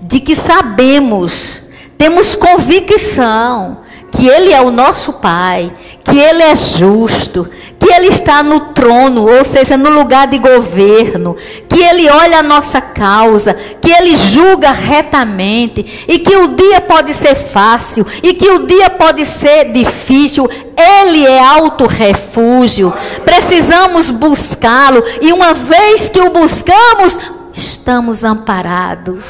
de 0.00 0.20
que 0.20 0.36
sabemos, 0.36 1.62
temos 1.98 2.36
convicção 2.36 3.78
que 4.10 4.26
Ele 4.28 4.52
é 4.52 4.60
o 4.60 4.70
nosso 4.70 5.14
Pai, 5.14 5.72
que 6.04 6.18
Ele 6.18 6.42
é 6.42 6.54
justo, 6.54 7.48
que 7.78 7.92
Ele 7.92 8.08
está 8.08 8.42
no 8.42 8.60
trono, 8.72 9.28
ou 9.28 9.44
seja, 9.44 9.76
no 9.76 9.90
lugar 9.90 10.26
de 10.26 10.38
governo, 10.38 11.36
que 11.68 11.82
Ele 11.82 12.08
olha 12.08 12.38
a 12.38 12.42
nossa 12.42 12.80
causa, 12.80 13.54
que 13.54 13.90
Ele 13.90 14.16
julga 14.16 14.70
retamente, 14.70 16.04
e 16.08 16.18
que 16.18 16.34
o 16.36 16.48
dia 16.48 16.80
pode 16.80 17.12
ser 17.14 17.34
fácil, 17.34 18.06
e 18.22 18.32
que 18.32 18.48
o 18.48 18.66
dia 18.66 18.90
pode 18.90 19.26
ser 19.26 19.72
difícil, 19.72 20.48
Ele 20.76 21.26
é 21.26 21.40
alto 21.40 21.86
refúgio, 21.86 22.92
precisamos 23.24 24.10
buscá-lo, 24.10 25.02
e 25.20 25.32
uma 25.32 25.52
vez 25.52 26.08
que 26.08 26.20
o 26.20 26.30
buscamos, 26.30 27.18
estamos 27.52 28.22
amparados, 28.24 29.24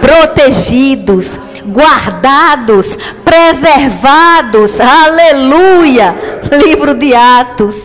protegidos, 0.00 1.38
guardados, 1.66 2.86
preservados. 3.24 4.80
Aleluia! 4.80 6.14
Livro 6.64 6.94
de 6.94 7.14
Atos. 7.14 7.76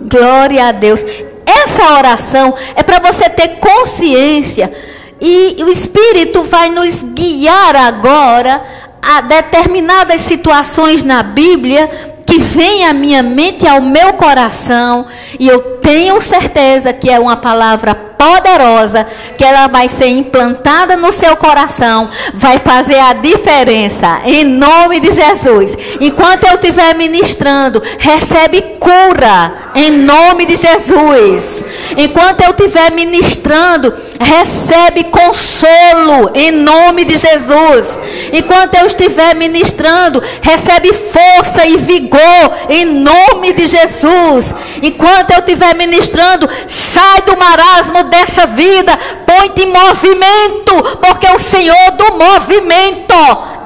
Glória 0.00 0.68
a 0.68 0.72
Deus. 0.72 1.04
Essa 1.46 1.92
oração 1.98 2.54
é 2.74 2.82
para 2.82 2.98
você 3.00 3.28
ter 3.28 3.58
consciência 3.58 4.72
e 5.20 5.56
o 5.62 5.68
Espírito 5.68 6.42
vai 6.44 6.70
nos 6.70 7.02
guiar 7.02 7.76
agora 7.76 8.62
a 9.02 9.20
determinadas 9.20 10.22
situações 10.22 11.04
na 11.04 11.22
Bíblia 11.22 11.90
que 12.26 12.38
vem 12.38 12.86
à 12.86 12.92
minha 12.92 13.22
mente 13.22 13.64
e 13.64 13.68
ao 13.68 13.80
meu 13.80 14.12
coração, 14.12 15.06
e 15.36 15.48
eu 15.48 15.78
tenho 15.78 16.20
certeza 16.20 16.92
que 16.92 17.10
é 17.10 17.18
uma 17.18 17.36
palavra 17.36 17.92
poderosa, 18.20 19.06
que 19.38 19.42
ela 19.42 19.66
vai 19.66 19.88
ser 19.88 20.08
implantada 20.08 20.94
no 20.94 21.10
seu 21.10 21.34
coração, 21.38 22.10
vai 22.34 22.58
fazer 22.58 22.98
a 22.98 23.14
diferença, 23.14 24.20
em 24.26 24.44
nome 24.44 25.00
de 25.00 25.10
Jesus. 25.10 25.74
Enquanto 25.98 26.44
eu 26.44 26.56
estiver 26.56 26.94
ministrando, 26.94 27.82
recebe 27.98 28.60
cura, 28.78 29.70
em 29.74 29.90
nome 29.90 30.44
de 30.44 30.56
Jesus. 30.56 31.64
Enquanto 31.96 32.42
eu 32.42 32.50
estiver 32.50 32.92
ministrando, 32.92 33.94
recebe 34.20 35.04
consolo, 35.04 36.30
em 36.34 36.50
nome 36.50 37.06
de 37.06 37.16
Jesus. 37.16 37.86
Enquanto 38.34 38.74
eu 38.74 38.86
estiver 38.86 39.34
ministrando, 39.34 40.22
recebe 40.42 40.92
força 40.92 41.64
e 41.64 41.78
vigor, 41.78 42.20
em 42.68 42.84
nome 42.84 43.54
de 43.54 43.66
Jesus. 43.66 44.54
Enquanto 44.82 45.30
eu 45.30 45.38
estiver 45.38 45.74
ministrando, 45.74 46.48
sai 46.66 47.22
do 47.22 47.36
marasmo 47.38 48.09
dessa 48.10 48.46
vida, 48.46 48.92
põe-te 49.24 49.62
em 49.62 49.72
movimento, 49.72 50.98
porque 51.00 51.26
o 51.28 51.38
Senhor 51.38 51.92
do 51.92 52.18
movimento 52.18 53.14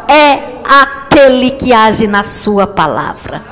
é 0.08 0.38
aquele 0.64 1.52
que 1.52 1.72
age 1.72 2.06
na 2.06 2.22
sua 2.22 2.66
palavra. 2.66 3.42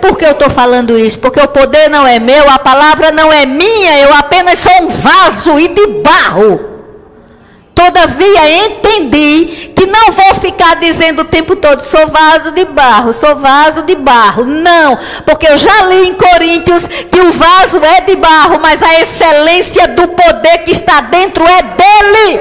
Por 0.00 0.16
que 0.16 0.24
eu 0.24 0.30
estou 0.32 0.48
falando 0.48 0.98
isso? 0.98 1.18
Porque 1.18 1.40
o 1.40 1.48
poder 1.48 1.90
não 1.90 2.06
é 2.06 2.18
meu, 2.18 2.48
a 2.48 2.58
palavra 2.58 3.10
não 3.10 3.32
é 3.32 3.44
minha, 3.44 3.98
eu 3.98 4.14
apenas 4.14 4.58
sou 4.58 4.82
um 4.82 4.88
vaso 4.88 5.58
e 5.58 5.68
de 5.68 5.86
barro. 6.02 6.67
Todavia 7.78 8.66
entendi 8.66 9.70
que 9.76 9.86
não 9.86 10.10
vou 10.10 10.34
ficar 10.34 10.74
dizendo 10.80 11.22
o 11.22 11.24
tempo 11.24 11.54
todo, 11.54 11.80
sou 11.80 12.08
vaso 12.08 12.50
de 12.50 12.64
barro, 12.64 13.12
sou 13.12 13.36
vaso 13.36 13.82
de 13.82 13.94
barro. 13.94 14.44
Não, 14.44 14.98
porque 15.24 15.46
eu 15.46 15.56
já 15.56 15.82
li 15.82 16.08
em 16.08 16.14
Coríntios 16.14 16.84
que 17.08 17.20
o 17.20 17.30
vaso 17.30 17.78
é 17.78 18.00
de 18.00 18.16
barro, 18.16 18.58
mas 18.60 18.82
a 18.82 19.00
excelência 19.00 19.86
do 19.86 20.08
poder 20.08 20.64
que 20.64 20.72
está 20.72 21.02
dentro 21.02 21.44
é 21.46 21.62
dele. 21.62 22.40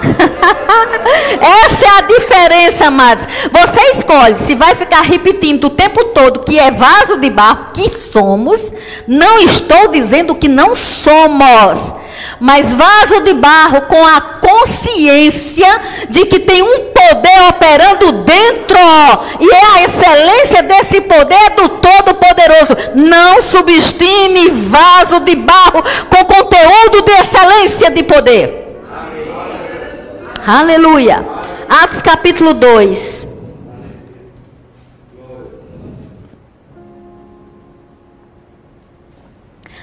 Essa 1.42 1.84
é 1.84 1.98
a 1.98 2.00
diferença, 2.02 2.86
amados. 2.86 3.24
Você 3.50 3.80
escolhe 3.90 4.36
se 4.38 4.54
vai 4.54 4.76
ficar 4.76 5.00
repetindo 5.00 5.64
o 5.64 5.70
tempo 5.70 6.04
todo 6.14 6.44
que 6.44 6.60
é 6.60 6.70
vaso 6.70 7.18
de 7.18 7.28
barro, 7.28 7.72
que 7.74 7.90
somos. 7.90 8.72
Não 9.08 9.40
estou 9.40 9.88
dizendo 9.88 10.36
que 10.36 10.46
não 10.46 10.76
somos 10.76 11.99
mas 12.38 12.74
vaso 12.74 13.20
de 13.20 13.34
barro 13.34 13.82
com 13.82 14.06
a 14.06 14.20
consciência 14.20 15.68
de 16.08 16.26
que 16.26 16.40
tem 16.40 16.62
um 16.62 16.92
poder 16.92 17.48
operando 17.48 18.12
dentro, 18.24 18.78
e 19.40 19.50
é 19.50 19.64
a 19.74 19.84
excelência 19.84 20.62
desse 20.62 21.00
poder 21.02 21.50
do 21.56 21.68
Todo-Poderoso. 21.68 22.76
Não 22.94 23.40
subestime 23.42 24.50
vaso 24.50 25.20
de 25.20 25.36
barro 25.36 25.82
com 26.08 26.24
conteúdo 26.24 27.02
de 27.04 27.12
excelência 27.12 27.90
de 27.90 28.02
poder. 28.02 28.80
Amém. 28.90 29.30
Aleluia. 30.46 31.24
Atos 31.68 32.02
capítulo 32.02 32.54
2. 32.54 33.26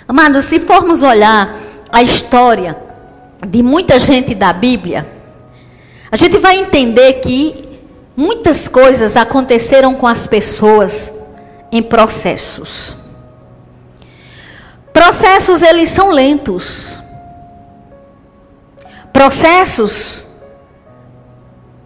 Amados, 0.08 0.46
se 0.46 0.60
formos 0.60 1.04
olhar 1.04 1.67
a 1.92 2.02
história 2.02 2.78
de 3.48 3.62
muita 3.64 4.00
gente 4.00 4.34
da 4.34 4.52
Bíblia, 4.52 5.10
a 6.12 6.16
gente 6.16 6.38
vai 6.38 6.58
entender 6.58 7.14
que 7.16 7.80
muitas 8.16 8.68
coisas 8.68 9.16
aconteceram 9.16 9.94
com 9.94 10.08
as 10.08 10.26
pessoas 10.26 11.12
em 11.72 11.84
processos. 11.84 12.96
Processos 14.92 15.62
eles 15.62 15.90
são 15.90 16.10
lentos. 16.10 17.02
Processos 19.14 20.26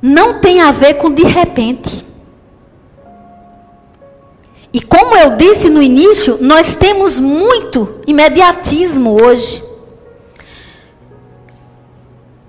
não 0.02 0.40
tem 0.40 0.62
a 0.62 0.72
ver 0.72 0.96
com 0.96 1.12
de 1.12 1.24
repente. 1.24 2.06
E 4.74 4.82
como 4.82 5.16
eu 5.18 5.36
disse 5.36 5.70
no 5.70 5.82
início, 5.82 6.38
nós 6.40 6.76
temos 6.76 7.20
muito 7.20 8.00
imediatismo 8.08 9.22
hoje. 9.22 9.71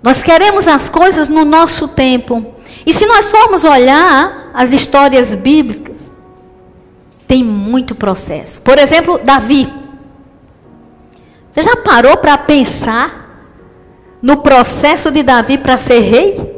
Nós 0.03 0.23
queremos 0.23 0.67
as 0.67 0.89
coisas 0.89 1.29
no 1.29 1.45
nosso 1.45 1.87
tempo. 1.87 2.45
E 2.85 2.93
se 2.93 3.07
nós 3.07 3.31
formos 3.31 3.65
olhar 3.65 4.51
as 4.53 4.73
histórias 4.73 5.35
bíblicas, 5.35 6.15
tem 7.27 7.45
muito 7.45 7.95
processo. 7.95 8.61
Por 8.61 8.79
exemplo, 8.79 9.21
Davi. 9.23 9.73
Você 11.51 11.63
já 11.63 11.77
parou 11.77 12.17
para 12.17 12.37
pensar 12.39 13.23
no 14.21 14.39
processo 14.39 15.11
de 15.11 15.23
Davi 15.23 15.59
para 15.59 15.79
ser 15.79 16.01
rei? 16.01 16.53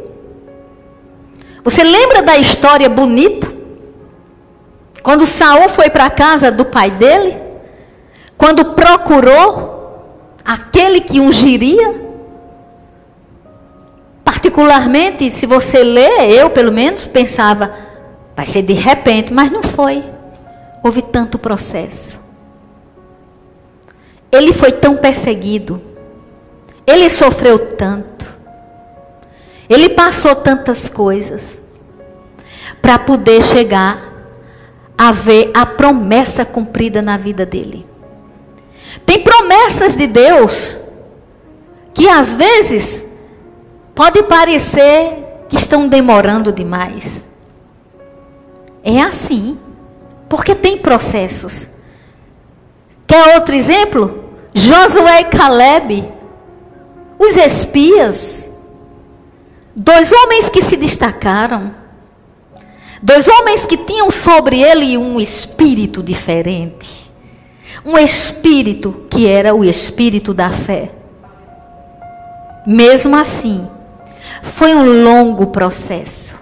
Você 1.63 1.83
lembra 1.83 2.23
da 2.23 2.37
história 2.39 2.89
bonita? 2.89 3.53
Quando 5.03 5.27
Saul 5.27 5.69
foi 5.69 5.91
para 5.91 6.07
a 6.07 6.11
casa 6.11 6.51
do 6.51 6.65
pai 6.65 6.91
dele, 6.91 7.37
quando 8.39 8.75
procurou 8.75 10.41
aquele 10.45 11.01
que 11.01 11.21
ungiria, 11.21 12.04
Particularmente, 14.45 15.31
se 15.31 15.47
você 15.47 15.83
lê, 15.83 16.39
eu 16.39 16.51
pelo 16.51 16.71
menos 16.71 17.07
pensava, 17.07 17.75
vai 18.37 18.45
ser 18.45 18.61
de 18.61 18.75
repente, 18.75 19.33
mas 19.33 19.51
não 19.51 19.63
foi. 19.63 20.05
Houve 20.83 21.01
tanto 21.01 21.39
processo. 21.39 22.21
Ele 24.31 24.53
foi 24.53 24.71
tão 24.71 24.99
perseguido. 24.99 25.81
Ele 26.87 27.09
sofreu 27.09 27.75
tanto. 27.75 28.35
Ele 29.67 29.89
passou 29.89 30.37
tantas 30.37 30.91
coisas 30.91 31.41
para 32.83 32.99
poder 32.99 33.43
chegar 33.43 34.13
a 34.97 35.11
ver 35.11 35.53
a 35.55 35.65
promessa 35.65 36.45
cumprida 36.45 37.01
na 37.01 37.17
vida 37.17 37.47
dele. 37.47 37.87
Tem 39.07 39.25
promessas 39.25 39.97
de 39.97 40.07
Deus 40.07 40.79
que 41.95 42.11
às 42.11 42.35
vezes 42.35 43.04
Pode 43.95 44.25
parecer 44.25 45.25
que 45.49 45.57
estão 45.57 45.87
demorando 45.87 46.53
demais? 46.53 47.23
É 48.83 49.01
assim, 49.01 49.59
porque 50.29 50.55
tem 50.55 50.77
processos. 50.77 51.69
Quer 53.07 53.37
outro 53.37 53.55
exemplo? 53.55 54.25
Josué 54.53 55.21
e 55.21 55.25
Caleb, 55.25 56.13
os 57.19 57.37
espias, 57.37 58.53
dois 59.75 60.13
homens 60.13 60.49
que 60.49 60.63
se 60.63 60.77
destacaram, 60.77 61.73
dois 63.01 63.29
homens 63.29 63.65
que 63.65 63.77
tinham 63.77 64.11
sobre 64.11 64.61
ele 64.61 64.97
um 64.97 65.21
espírito 65.21 66.03
diferente, 66.03 67.11
um 67.85 67.97
espírito 67.97 69.05
que 69.09 69.27
era 69.27 69.55
o 69.55 69.65
espírito 69.65 70.35
da 70.35 70.51
fé. 70.51 70.91
Mesmo 72.67 73.15
assim, 73.15 73.69
foi 74.45 74.75
um 74.75 75.03
longo 75.03 75.49
processo 75.49 76.39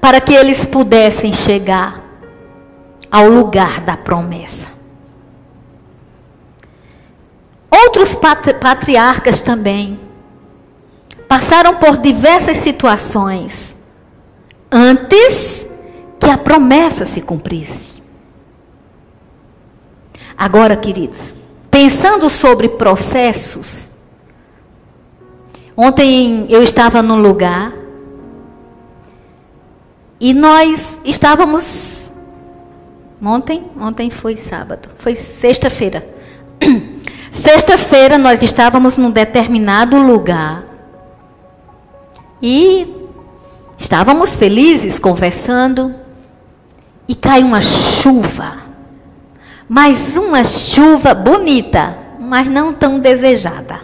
para 0.00 0.20
que 0.20 0.34
eles 0.34 0.64
pudessem 0.64 1.32
chegar 1.32 2.04
ao 3.10 3.28
lugar 3.28 3.80
da 3.80 3.96
promessa. 3.96 4.66
Outros 7.70 8.14
patriarcas 8.14 9.40
também 9.40 9.98
passaram 11.28 11.76
por 11.76 11.98
diversas 11.98 12.58
situações 12.58 13.76
antes 14.70 15.66
que 16.18 16.28
a 16.28 16.36
promessa 16.36 17.04
se 17.04 17.20
cumprisse. 17.20 18.02
Agora, 20.36 20.76
queridos, 20.76 21.34
pensando 21.70 22.28
sobre 22.28 22.68
processos, 22.68 23.88
ontem 25.76 26.46
eu 26.48 26.62
estava 26.62 27.02
num 27.02 27.20
lugar 27.20 27.72
e 30.18 30.32
nós 30.32 30.98
estávamos. 31.04 31.96
Ontem, 33.22 33.64
ontem 33.80 34.10
foi 34.10 34.36
sábado, 34.36 34.88
foi 34.98 35.14
sexta-feira. 35.14 36.06
Sexta-feira 37.32 38.16
nós 38.16 38.42
estávamos 38.42 38.96
num 38.96 39.10
determinado 39.10 39.98
lugar 39.98 40.64
e 42.40 42.88
estávamos 43.76 44.36
felizes 44.36 44.98
conversando 44.98 45.94
e 47.06 47.14
cai 47.14 47.42
uma 47.42 47.60
chuva. 47.60 48.56
Mas 49.68 50.16
uma 50.16 50.44
chuva 50.44 51.14
bonita, 51.14 51.96
mas 52.18 52.46
não 52.46 52.72
tão 52.72 52.98
desejada. 52.98 53.80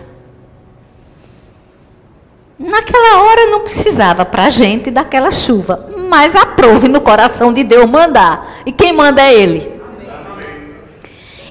Naquela 2.62 3.22
hora 3.22 3.46
não 3.46 3.60
precisava 3.60 4.24
para 4.24 4.44
a 4.44 4.48
gente 4.48 4.88
daquela 4.88 5.32
chuva, 5.32 5.88
mas 6.08 6.36
aprove 6.36 6.88
no 6.88 7.00
coração 7.00 7.52
de 7.52 7.64
Deus 7.64 7.90
mandar. 7.90 8.62
E 8.64 8.70
quem 8.70 8.92
manda 8.92 9.20
é 9.20 9.34
Ele. 9.34 9.72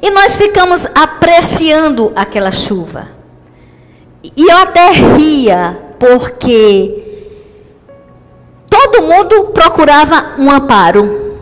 E 0.01 0.09
nós 0.09 0.37
ficamos 0.37 0.87
apreciando 0.95 2.13
aquela 2.15 2.49
chuva. 2.49 3.09
E 4.23 4.49
eu 4.49 4.57
até 4.57 4.89
ria, 4.91 5.77
porque 5.99 7.27
todo 8.69 9.03
mundo 9.03 9.49
procurava 9.53 10.35
um 10.39 10.49
amparo. 10.49 11.35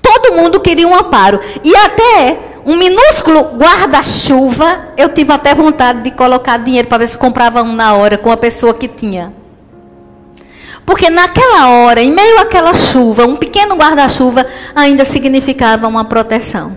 Todo 0.00 0.34
mundo 0.34 0.58
queria 0.58 0.88
um 0.88 0.94
amparo. 0.94 1.38
E 1.62 1.76
até 1.76 2.49
um 2.70 2.76
minúsculo 2.76 3.56
guarda-chuva, 3.56 4.92
eu 4.96 5.08
tive 5.08 5.32
até 5.32 5.52
vontade 5.52 6.02
de 6.02 6.12
colocar 6.12 6.56
dinheiro 6.56 6.86
para 6.86 6.98
ver 6.98 7.08
se 7.08 7.18
comprava 7.18 7.62
um 7.62 7.74
na 7.74 7.94
hora 7.94 8.16
com 8.16 8.30
a 8.30 8.36
pessoa 8.36 8.72
que 8.72 8.86
tinha. 8.86 9.32
Porque 10.86 11.10
naquela 11.10 11.68
hora, 11.68 12.00
em 12.00 12.12
meio 12.12 12.38
àquela 12.38 12.72
chuva, 12.72 13.26
um 13.26 13.34
pequeno 13.34 13.74
guarda-chuva 13.74 14.46
ainda 14.72 15.04
significava 15.04 15.88
uma 15.88 16.04
proteção. 16.04 16.76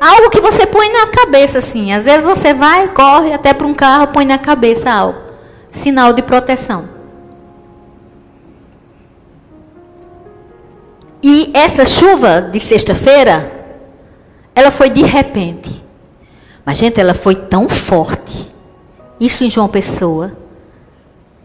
Algo 0.00 0.30
que 0.30 0.40
você 0.40 0.64
põe 0.64 0.92
na 0.92 1.08
cabeça, 1.08 1.58
assim. 1.58 1.92
Às 1.92 2.04
vezes 2.04 2.22
você 2.22 2.54
vai, 2.54 2.86
corre 2.86 3.32
até 3.32 3.52
para 3.52 3.66
um 3.66 3.74
carro, 3.74 4.06
põe 4.08 4.24
na 4.24 4.38
cabeça 4.38 4.88
algo. 4.88 5.18
Sinal 5.72 6.12
de 6.12 6.22
proteção. 6.22 6.88
E 11.20 11.50
essa 11.52 11.84
chuva 11.84 12.40
de 12.40 12.60
sexta-feira, 12.60 13.57
ela 14.58 14.70
foi 14.70 14.90
de 14.90 15.02
repente. 15.02 15.82
Mas, 16.64 16.78
gente, 16.78 17.00
ela 17.00 17.14
foi 17.14 17.34
tão 17.34 17.68
forte. 17.68 18.48
Isso 19.20 19.44
em 19.44 19.50
João 19.50 19.68
Pessoa 19.68 20.36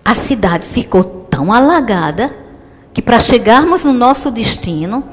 a 0.03 0.15
cidade 0.15 0.67
ficou 0.67 1.03
tão 1.03 1.53
alagada 1.53 2.35
que 2.93 3.01
para 3.01 3.19
chegarmos 3.19 3.83
no 3.83 3.93
nosso 3.93 4.29
destino, 4.29 5.03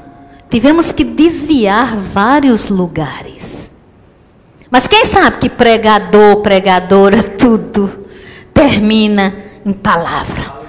tivemos 0.49 0.91
que 0.91 1.03
desviar 1.03 1.95
vários 1.95 2.67
lugares. 2.67 3.71
Mas 4.69 4.87
quem 4.87 5.05
sabe 5.05 5.37
que 5.37 5.49
pregador, 5.49 6.37
pregadora, 6.41 7.23
tudo 7.37 8.05
termina 8.53 9.33
em 9.65 9.73
palavra. 9.73 10.59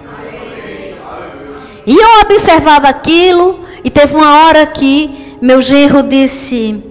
E 1.85 1.97
eu 1.97 2.21
observava 2.23 2.89
aquilo, 2.89 3.61
e 3.85 3.91
teve 3.91 4.15
uma 4.15 4.45
hora 4.45 4.65
que 4.65 5.37
meu 5.43 5.61
genro 5.61 6.03
disse: 6.03 6.83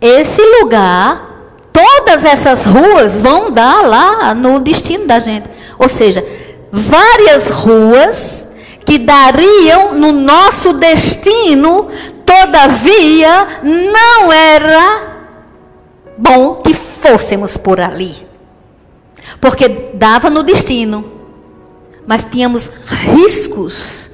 Esse 0.00 0.40
lugar, 0.60 1.30
todas 1.72 2.24
essas 2.24 2.64
ruas 2.64 3.18
vão 3.18 3.50
dar 3.50 3.82
lá 3.82 4.34
no 4.34 4.58
destino 4.58 5.06
da 5.06 5.18
gente. 5.18 5.48
Ou 5.78 5.88
seja, 5.88 6.24
várias 6.72 7.50
ruas 7.50 8.46
que 8.86 8.98
dariam 8.98 9.94
no 9.94 10.10
nosso 10.10 10.72
destino, 10.72 11.88
todavia 12.24 13.46
não 13.62 14.32
era 14.32 15.18
bom 16.16 16.56
que 16.56 16.72
fôssemos 16.72 17.56
por 17.56 17.80
ali. 17.80 18.14
Porque 19.40 19.92
dava 19.94 20.30
no 20.30 20.42
destino, 20.42 21.04
mas 22.06 22.24
tínhamos 22.24 22.70
riscos 22.86 24.10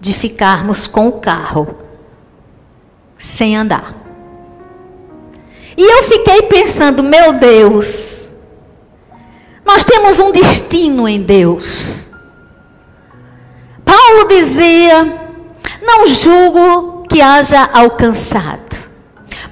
de 0.00 0.12
ficarmos 0.12 0.86
com 0.86 1.08
o 1.08 1.12
carro 1.12 1.76
sem 3.18 3.56
andar. 3.56 4.07
E 5.78 5.82
eu 5.84 6.02
fiquei 6.02 6.42
pensando, 6.42 7.04
meu 7.04 7.34
Deus, 7.34 8.22
nós 9.64 9.84
temos 9.84 10.18
um 10.18 10.32
destino 10.32 11.08
em 11.08 11.22
Deus. 11.22 12.04
Paulo 13.84 14.26
dizia: 14.28 15.04
Não 15.80 16.04
julgo 16.08 17.04
que 17.08 17.20
haja 17.20 17.70
alcançado, 17.72 18.76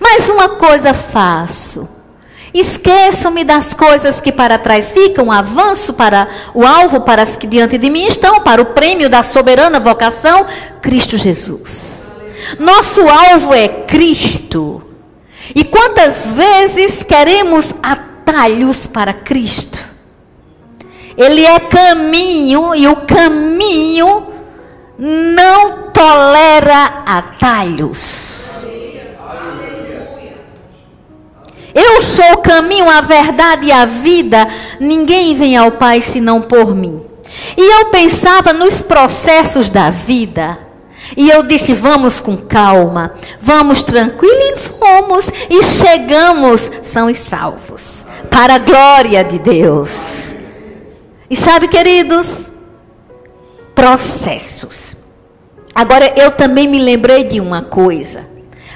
mas 0.01 0.29
uma 0.29 0.49
coisa 0.49 0.93
faço. 0.93 1.89
Esqueço-me 2.53 3.45
das 3.45 3.73
coisas 3.73 4.21
que 4.21 4.33
para 4.33 4.59
trás 4.59 4.91
ficam, 4.91 5.31
avanço 5.31 5.95
para 5.95 6.27
o 6.53 6.67
alvo, 6.67 7.03
para 7.03 7.23
as 7.23 7.37
que 7.37 7.47
diante 7.47 7.79
de 7.79 7.89
mim 7.89 8.05
estão, 8.07 8.41
para 8.41 8.61
o 8.61 8.67
prêmio 8.67 9.09
da 9.09 9.23
soberana 9.23 9.79
vocação, 9.79 10.45
Cristo 10.83 11.17
Jesus. 11.17 12.13
Nosso 12.59 13.03
alvo 13.09 13.55
é 13.55 13.69
Cristo. 13.69 14.86
E 15.55 15.65
quantas 15.65 16.33
vezes 16.33 17.03
queremos 17.03 17.73
atalhos 17.83 18.87
para 18.87 19.13
Cristo? 19.13 19.79
Ele 21.17 21.45
é 21.45 21.59
caminho 21.61 22.75
e 22.75 22.87
o 22.87 22.97
caminho 22.97 24.27
não 24.99 25.91
tolera 25.91 27.03
atalhos. 27.07 28.67
Eu 31.75 32.01
sou 32.01 32.33
o 32.33 32.39
caminho, 32.39 32.89
a 32.89 33.03
verdade 33.03 33.67
e 33.67 33.73
a 33.73 33.85
vida. 33.85 34.49
Ninguém 34.81 35.35
vem 35.35 35.57
ao 35.57 35.73
Pai 35.73 36.01
senão 36.01 36.41
por 36.41 36.75
mim. 36.75 37.03
E 37.57 37.81
eu 37.81 37.87
pensava 37.87 38.53
nos 38.53 38.81
processos 38.81 39.69
da 39.69 39.91
vida. 39.91 40.66
E 41.17 41.29
eu 41.29 41.43
disse: 41.43 41.75
vamos 41.75 42.21
com 42.21 42.37
calma, 42.37 43.13
vamos 43.41 43.83
tranquilo. 43.83 44.35
E 44.35 44.57
fomos 44.57 45.31
e 45.51 45.63
chegamos, 45.63 46.71
são 46.83 47.11
os 47.11 47.19
salvos. 47.19 48.05
Para 48.31 48.55
a 48.55 48.59
glória 48.59 49.23
de 49.23 49.39
Deus. 49.39 50.35
E 51.29 51.37
sabe, 51.37 51.69
queridos, 51.69 52.51
processos. 53.75 54.97
Agora 55.75 56.13
eu 56.17 56.31
também 56.31 56.67
me 56.67 56.79
lembrei 56.79 57.25
de 57.25 57.41
uma 57.41 57.63
coisa. 57.63 58.27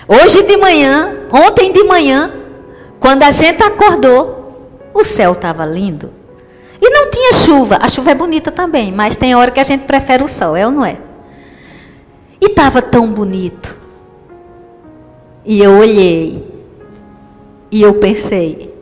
Hoje 0.06 0.42
de 0.42 0.56
manhã, 0.56 1.20
ontem 1.32 1.72
de 1.72 1.84
manhã, 1.84 2.32
quando 2.98 3.22
a 3.22 3.30
gente 3.30 3.62
acordou, 3.62 4.90
o 4.92 5.02
céu 5.04 5.32
estava 5.32 5.64
lindo. 5.64 6.12
E 6.82 6.90
não 6.90 7.10
tinha 7.10 7.32
chuva. 7.32 7.78
A 7.80 7.88
chuva 7.88 8.10
é 8.10 8.14
bonita 8.14 8.50
também, 8.50 8.92
mas 8.92 9.16
tem 9.16 9.34
hora 9.34 9.50
que 9.50 9.60
a 9.60 9.64
gente 9.64 9.84
prefere 9.84 10.24
o 10.24 10.28
sol, 10.28 10.56
é 10.56 10.66
ou 10.66 10.72
não 10.72 10.84
é? 10.84 10.96
E 12.40 12.46
estava 12.46 12.80
tão 12.80 13.12
bonito. 13.12 13.76
E 15.44 15.62
eu 15.62 15.72
olhei. 15.78 16.44
E 17.70 17.82
eu 17.82 17.94
pensei: 17.94 18.74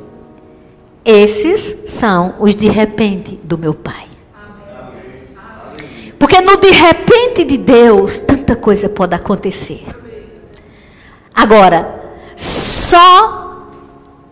Esses 1.05 1.77
são 1.91 2.35
os 2.39 2.55
de 2.55 2.69
repente 2.69 3.39
do 3.43 3.59
meu 3.59 3.75
Pai. 3.75 4.07
Porque 6.19 6.41
no 6.41 6.57
de 6.57 6.71
repente 6.71 7.45
de 7.45 7.57
Deus, 7.57 8.19
tanta 8.19 8.57
coisa 8.57 8.89
pode 8.89 9.15
acontecer. 9.15 9.85
Agora, 11.35 11.99
só 12.37 13.69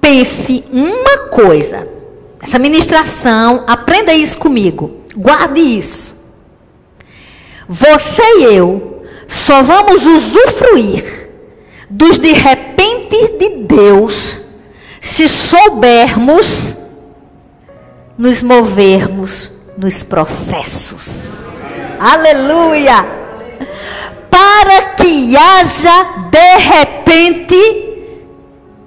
pense 0.00 0.64
uma 0.72 1.28
coisa. 1.28 1.86
Essa 2.40 2.58
ministração, 2.58 3.64
aprenda 3.66 4.12
isso 4.12 4.38
comigo. 4.38 5.02
Guarde 5.16 5.60
isso. 5.60 6.16
Você 7.68 8.22
e 8.22 8.44
eu 8.44 8.95
só 9.28 9.62
vamos 9.62 10.06
usufruir 10.06 11.30
dos 11.88 12.18
de 12.18 12.32
repente 12.32 13.36
de 13.38 13.48
Deus 13.64 14.42
se 15.00 15.28
soubermos 15.28 16.76
nos 18.18 18.42
movermos 18.42 19.52
nos 19.76 20.02
processos. 20.02 21.08
Aleluia! 22.00 23.04
Para 24.30 24.94
que 24.96 25.36
haja 25.36 26.28
de 26.30 26.56
repente, 26.58 27.56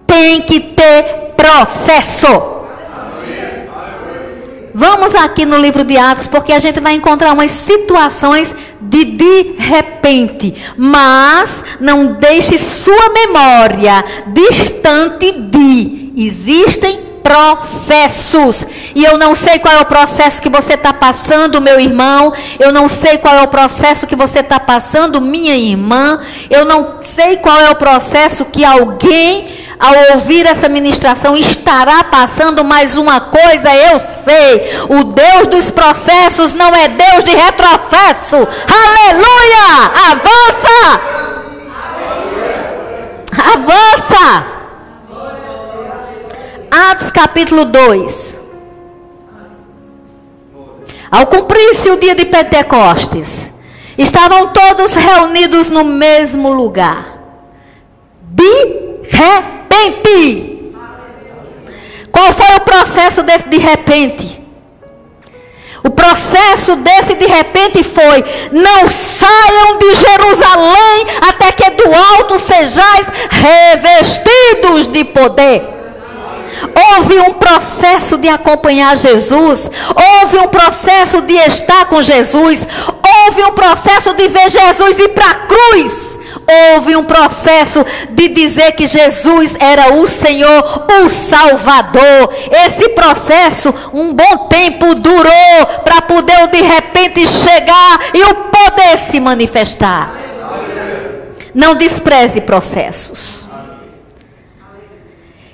tem 0.06 0.42
que 0.42 0.60
ter 0.60 1.34
processo. 1.36 2.59
Vamos 4.74 5.16
aqui 5.16 5.46
no 5.46 5.58
livro 5.58 5.84
de 5.84 5.98
Atos, 5.98 6.28
porque 6.28 6.54
a 6.54 6.60
gente 6.60 6.80
vai 6.80 6.94
encontrar 6.94 7.34
umas 7.34 7.52
situações 7.52 8.56
de 8.82 9.06
de 9.06 9.56
repente. 9.58 10.56
Mas 10.78 11.64
não 11.80 12.14
deixe 12.14 12.58
sua 12.60 13.10
memória 13.10 14.04
distante 14.28 15.32
de. 15.32 16.14
Existem 16.16 17.10
processos. 17.30 18.66
E 18.96 19.04
eu 19.04 19.18
não 19.18 19.36
sei 19.36 19.60
qual 19.60 19.76
é 19.76 19.82
o 19.82 19.86
processo 19.86 20.42
que 20.42 20.50
você 20.50 20.74
está 20.74 20.92
passando, 20.92 21.62
meu 21.62 21.80
irmão. 21.80 22.34
Eu 22.60 22.72
não 22.72 22.90
sei 22.90 23.20
qual 23.20 23.36
é 23.36 23.44
o 23.44 23.48
processo 23.48 24.08
que 24.08 24.16
você 24.16 24.40
está 24.40 24.60
passando, 24.60 25.22
minha 25.22 25.56
irmã. 25.56 26.20
Eu 26.50 26.66
não 26.66 26.96
sei 27.02 27.38
qual 27.38 27.60
é 27.60 27.70
o 27.70 27.76
processo 27.76 28.46
que 28.46 28.66
alguém 28.66 29.69
ao 29.80 30.16
ouvir 30.16 30.46
essa 30.46 30.68
ministração, 30.68 31.38
estará 31.38 32.04
passando 32.04 32.66
mais 32.66 32.98
uma 32.98 33.22
coisa, 33.22 33.74
eu 33.74 33.98
sei. 33.98 34.70
O 34.90 35.06
Deus 35.06 35.48
dos 35.48 35.72
processos 35.72 36.52
não 36.52 36.76
é 36.76 36.90
Deus 36.90 37.24
de 37.24 37.34
retrocesso. 37.34 38.36
Aleluia! 38.36 39.70
Avança! 40.12 41.02
Avança! 43.54 44.46
Atos 46.92 47.10
capítulo 47.10 47.64
2. 47.64 48.38
Ao 51.10 51.26
cumprir-se 51.26 51.90
o 51.90 51.98
dia 51.98 52.14
de 52.14 52.26
Pentecostes, 52.26 53.52
estavam 53.98 54.48
todos 54.48 54.94
reunidos 54.94 55.70
no 55.70 55.86
mesmo 55.86 56.52
lugar. 56.52 57.18
De 58.22 59.00
repente 59.04 59.59
repente. 59.70 60.74
Qual 62.12 62.34
foi 62.34 62.56
o 62.56 62.62
processo 62.62 63.24
desse 63.24 63.48
de 63.48 63.58
repente? 63.58 64.40
O 65.84 65.90
processo 65.90 66.76
desse 66.76 67.16
de 67.16 67.26
repente 67.26 67.84
foi: 67.84 68.24
não 68.52 68.90
saiam 68.90 69.78
de 69.78 69.96
Jerusalém 69.96 71.06
até 71.30 71.52
que 71.52 71.70
do 71.72 71.94
alto 71.96 72.40
sejais 72.40 73.08
revestidos 73.30 74.88
de 74.88 75.06
poder. 75.06 75.64
Houve 76.96 77.20
um 77.22 77.34
processo 77.36 78.18
de 78.18 78.28
acompanhar 78.28 78.98
Jesus, 78.98 79.70
houve 79.96 80.38
um 80.40 80.48
processo 80.48 81.22
de 81.22 81.36
estar 81.36 81.86
com 81.86 82.02
Jesus, 82.02 82.68
houve 83.26 83.44
um 83.44 83.52
processo 83.52 84.14
de 84.14 84.28
ver 84.28 84.50
Jesus 84.50 85.00
ir 85.00 85.10
para 85.10 85.30
a 85.30 85.36
cruz 85.36 86.09
houve 86.74 86.96
um 86.96 87.04
processo 87.04 87.86
de 88.10 88.30
dizer 88.30 88.74
que 88.74 88.86
Jesus 88.86 89.56
era 89.60 89.94
o 89.94 90.08
Senhor, 90.08 90.86
o 91.04 91.10
Salvador. 91.10 92.34
Esse 92.52 92.90
processo, 92.90 93.74
um 93.94 94.14
bom 94.14 94.48
tempo 94.48 94.96
durou 94.96 95.66
para 95.84 96.02
poder 96.02 96.48
de 96.48 96.62
repente 96.62 97.28
chegar 97.28 98.00
e 98.14 98.24
o 98.24 98.36
poder 98.36 98.98
se 98.98 99.20
manifestar. 99.20 100.16
Não 101.54 101.76
despreze 101.76 102.42
processos. 102.42 103.50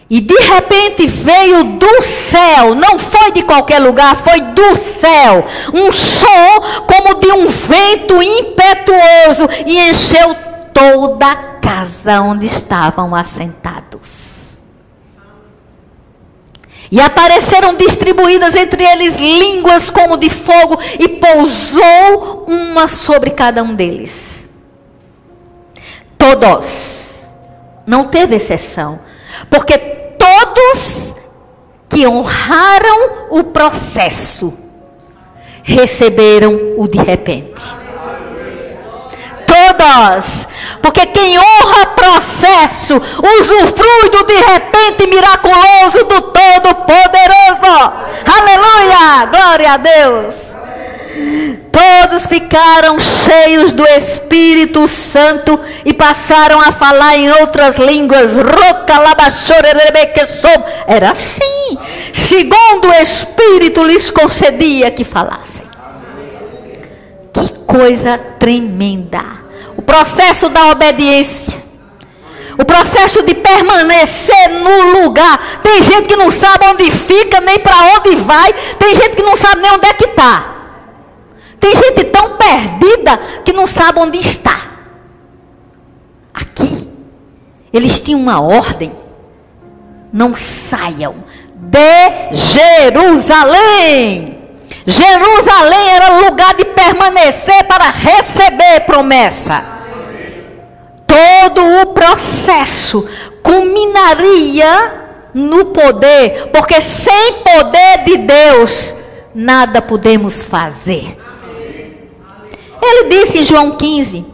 E 0.07 0.21
de 0.21 0.35
repente 0.35 1.07
veio 1.07 1.63
do 1.63 2.01
céu, 2.03 2.75
não 2.75 2.99
foi 2.99 3.31
de 3.31 3.41
qualquer 3.41 3.79
lugar, 3.79 4.15
foi 4.15 4.39
do 4.39 4.75
céu, 4.75 5.43
um 5.73 5.91
som 5.91 6.61
como 6.85 7.15
de 7.19 7.31
um 7.31 7.47
vento 7.47 8.21
impetuoso 8.21 9.49
e 9.65 9.79
encheu 9.89 10.35
toda 10.75 11.31
a 11.31 11.35
casa 11.35 12.19
onde 12.19 12.45
estavam 12.45 13.15
assentados. 13.15 14.59
E 16.91 16.99
apareceram 16.99 17.73
distribuídas 17.75 18.53
entre 18.53 18.83
eles 18.83 19.17
línguas 19.17 19.89
como 19.89 20.17
de 20.17 20.29
fogo, 20.29 20.77
e 20.99 21.07
pousou 21.07 22.45
uma 22.45 22.89
sobre 22.89 23.31
cada 23.31 23.63
um 23.63 23.73
deles. 23.73 24.47
Todos, 26.17 27.21
não 27.87 28.05
teve 28.05 28.35
exceção, 28.35 28.99
porque 29.49 29.77
todos 29.77 31.15
que 31.89 32.05
honraram 32.05 33.29
o 33.31 33.45
processo 33.45 34.53
receberam 35.63 36.75
o 36.77 36.87
de 36.87 36.97
repente 36.97 37.84
Porque 40.81 41.05
quem 41.07 41.37
honra 41.37 41.85
processo, 41.87 42.95
usufrui 43.39 44.09
do 44.11 44.23
de 44.25 44.35
repente 44.35 45.07
miraculoso 45.07 46.05
do 46.05 46.21
Todo-Poderoso. 46.21 47.93
Aleluia! 48.39 49.25
Glória 49.31 49.73
a 49.73 49.77
Deus. 49.77 50.55
Todos 51.71 52.27
ficaram 52.27 52.99
cheios 52.99 53.73
do 53.73 53.85
Espírito 53.85 54.87
Santo 54.87 55.59
e 55.83 55.93
passaram 55.93 56.59
a 56.59 56.71
falar 56.71 57.17
em 57.17 57.31
outras 57.31 57.77
línguas. 57.77 58.37
Era 60.87 61.11
assim, 61.11 61.77
segundo 62.13 62.89
o 62.89 62.93
Espírito 63.01 63.83
lhes 63.83 64.11
concedia 64.11 64.91
que 64.91 65.03
falassem. 65.03 65.65
Que 67.33 67.49
coisa 67.65 68.17
tremenda 68.39 69.44
o 69.77 69.81
processo 69.81 70.49
da 70.49 70.71
obediência, 70.71 71.63
o 72.57 72.65
processo 72.65 73.21
de 73.23 73.35
permanecer 73.35 74.49
no 74.49 75.01
lugar. 75.01 75.61
Tem 75.61 75.83
gente 75.83 76.07
que 76.07 76.15
não 76.15 76.31
sabe 76.31 76.65
onde 76.67 76.89
fica, 76.91 77.41
nem 77.41 77.59
para 77.59 77.97
onde 77.97 78.15
vai, 78.17 78.53
tem 78.79 78.95
gente 78.95 79.15
que 79.15 79.23
não 79.23 79.35
sabe 79.35 79.61
nem 79.61 79.71
onde 79.71 79.87
é 79.87 79.93
que 79.93 80.05
está. 80.05 80.55
Tem 81.59 81.73
gente 81.75 82.03
tão 82.05 82.37
perdida 82.37 83.17
que 83.43 83.51
não 83.51 83.65
sabe 83.65 83.99
onde 83.99 84.19
está. 84.19 84.57
Aqui, 86.33 86.89
eles 87.73 87.99
tinham 87.99 88.19
uma 88.19 88.39
ordem: 88.39 88.91
não 90.11 90.35
saiam 90.35 91.15
de 91.55 92.33
Jerusalém. 92.93 94.34
Jerusalém 94.85 95.89
era 95.89 96.19
lugar 96.19 96.53
de 96.55 96.65
permanecer 96.65 97.63
para 97.65 97.89
receber 97.89 98.81
promessa. 98.85 99.63
Todo 101.07 101.81
o 101.81 101.87
processo 101.87 103.07
culminaria 103.41 105.05
no 105.33 105.65
poder, 105.65 106.49
porque 106.53 106.79
sem 106.81 107.33
poder 107.43 108.03
de 108.05 108.17
Deus 108.17 108.95
nada 109.33 109.81
podemos 109.81 110.45
fazer. 110.45 111.17
Ele 112.81 113.09
disse 113.09 113.39
em 113.39 113.43
João 113.43 113.71
15: 113.71 114.25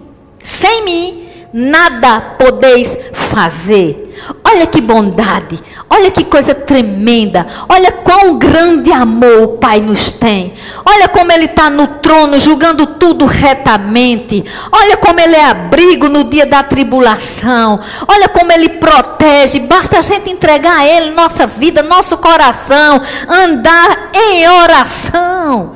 Sem 0.43 0.83
mim 0.83 1.20
nada 1.53 2.21
podeis 2.37 2.97
fazer. 3.13 4.09
Olha 4.43 4.67
que 4.67 4.81
bondade, 4.81 5.59
olha 5.89 6.11
que 6.11 6.23
coisa 6.23 6.53
tremenda, 6.53 7.47
olha 7.67 7.91
quão 7.91 8.37
grande 8.37 8.91
amor 8.91 9.43
o 9.43 9.47
Pai 9.57 9.79
nos 9.79 10.11
tem. 10.11 10.53
Olha 10.85 11.07
como 11.07 11.31
Ele 11.31 11.45
está 11.45 11.69
no 11.69 11.87
trono, 11.87 12.39
julgando 12.39 12.85
tudo 12.85 13.25
retamente. 13.25 14.43
Olha 14.71 14.97
como 14.97 15.19
Ele 15.19 15.35
é 15.35 15.45
abrigo 15.45 16.07
no 16.09 16.25
dia 16.25 16.45
da 16.45 16.61
tribulação. 16.61 17.79
Olha 18.07 18.27
como 18.27 18.51
Ele 18.51 18.69
protege. 18.69 19.59
Basta 19.61 19.99
a 19.99 20.01
gente 20.01 20.29
entregar 20.29 20.79
a 20.79 20.87
Ele 20.87 21.11
nossa 21.11 21.47
vida, 21.47 21.81
nosso 21.81 22.17
coração, 22.17 23.01
andar 23.27 24.11
em 24.13 24.47
oração, 24.47 25.75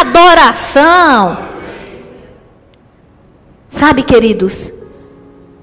adoração. 0.00 1.38
Sabe, 3.70 4.02
queridos, 4.02 4.70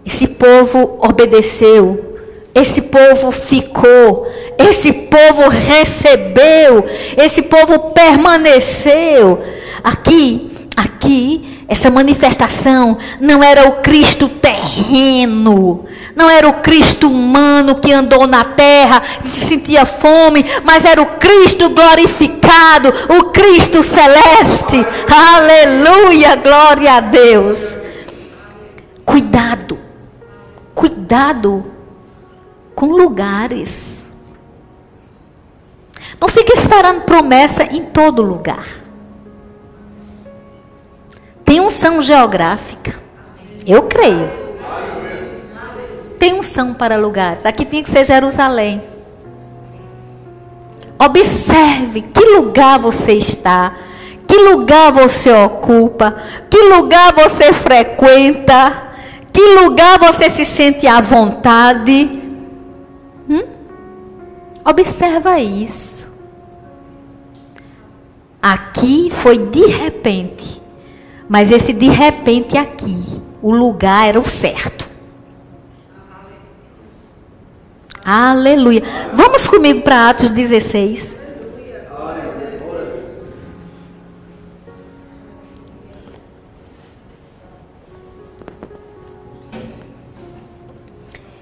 esse 0.09 0.25
povo 0.27 0.97
obedeceu 0.99 2.09
esse 2.53 2.81
povo 2.81 3.31
ficou, 3.31 4.27
esse 4.57 4.91
povo 4.91 5.49
recebeu, 5.49 6.83
esse 7.15 7.43
povo 7.43 7.91
permaneceu. 7.91 9.39
Aqui, 9.83 10.51
aqui, 10.75 11.63
essa 11.67 11.91
manifestação 11.91 12.97
não 13.21 13.43
era 13.43 13.69
o 13.69 13.73
Cristo 13.81 14.27
terreno, 14.27 15.85
não 16.15 16.29
era 16.29 16.49
o 16.49 16.53
Cristo 16.55 17.07
humano 17.07 17.75
que 17.75 17.93
andou 17.93 18.25
na 18.25 18.43
terra, 18.43 19.01
que 19.31 19.39
sentia 19.39 19.85
fome, 19.85 20.43
mas 20.63 20.83
era 20.83 21.01
o 21.01 21.17
Cristo 21.17 21.69
glorificado, 21.69 22.91
o 23.09 23.25
Cristo 23.25 23.83
celeste. 23.83 24.83
Aleluia, 25.07 26.35
glória 26.35 26.93
a 26.93 26.99
Deus. 26.99 27.77
Cuidado, 29.05 29.88
cuidado 30.79 31.65
com 32.73 32.85
lugares. 32.85 33.97
Não 36.21 36.29
fique 36.29 36.53
esperando 36.53 37.01
promessa 37.01 37.63
em 37.63 37.83
todo 37.83 38.21
lugar. 38.21 38.65
Tem 41.43 41.59
unção 41.59 42.01
geográfica. 42.01 42.97
Eu 43.67 43.83
creio. 43.83 44.31
Tem 46.17 46.33
unção 46.33 46.73
para 46.73 46.95
lugares. 46.95 47.45
Aqui 47.45 47.65
tinha 47.65 47.83
que 47.83 47.91
ser 47.91 48.05
Jerusalém. 48.05 48.81
Observe 50.97 52.03
que 52.03 52.23
lugar 52.23 52.79
você 52.79 53.13
está, 53.13 53.75
que 54.25 54.37
lugar 54.37 54.93
você 54.93 55.29
ocupa, 55.43 56.15
que 56.49 56.57
lugar 56.57 57.13
você 57.13 57.51
frequenta, 57.51 58.88
que 59.39 59.55
lugar 59.55 59.97
você 59.97 60.29
se 60.29 60.43
sente 60.43 60.85
à 60.85 60.99
vontade. 60.99 62.09
Hum? 63.29 63.43
Observa 64.65 65.39
isso. 65.39 66.09
Aqui 68.41 69.09
foi 69.09 69.37
de 69.37 69.65
repente, 69.65 70.61
mas 71.29 71.51
esse 71.51 71.71
de 71.71 71.87
repente 71.87 72.57
aqui, 72.57 73.21
o 73.41 73.51
lugar 73.51 74.09
era 74.09 74.19
o 74.19 74.23
certo. 74.23 74.89
Aleluia. 78.03 78.83
Vamos 79.13 79.47
comigo 79.47 79.81
para 79.81 80.09
Atos 80.09 80.31
16. 80.31 81.18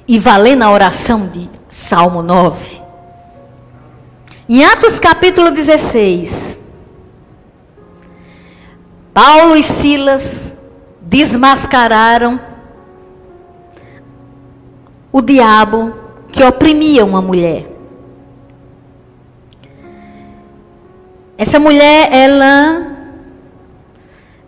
E 0.08 0.18
valendo 0.18 0.64
a 0.64 0.72
oração 0.72 1.28
de 1.28 1.50
Salmo 1.70 2.22
9. 2.22 2.82
Em 4.48 4.64
Atos 4.64 5.00
capítulo 5.00 5.52
16. 5.52 6.58
Paulo 9.14 9.56
e 9.56 9.64
Silas 9.64 10.54
desmascararam 11.02 12.40
o 15.12 15.22
diabo 15.22 15.94
que 16.32 16.44
oprimia 16.44 17.04
uma 17.04 17.22
mulher. 17.22 17.68
Essa 21.38 21.60
mulher, 21.60 22.10
ela 22.12 22.88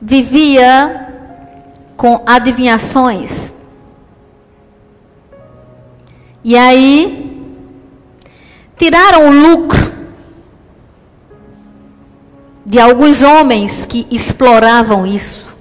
vivia 0.01 1.07
com 1.97 2.23
adivinhações. 2.25 3.53
E 6.43 6.55
aí, 6.55 7.29
tiraram 8.77 9.27
o 9.27 9.31
lucro 9.31 9.91
de 12.65 12.79
alguns 12.79 13.23
homens 13.23 13.85
que 13.85 14.07
exploravam 14.11 15.05
isso. 15.05 15.53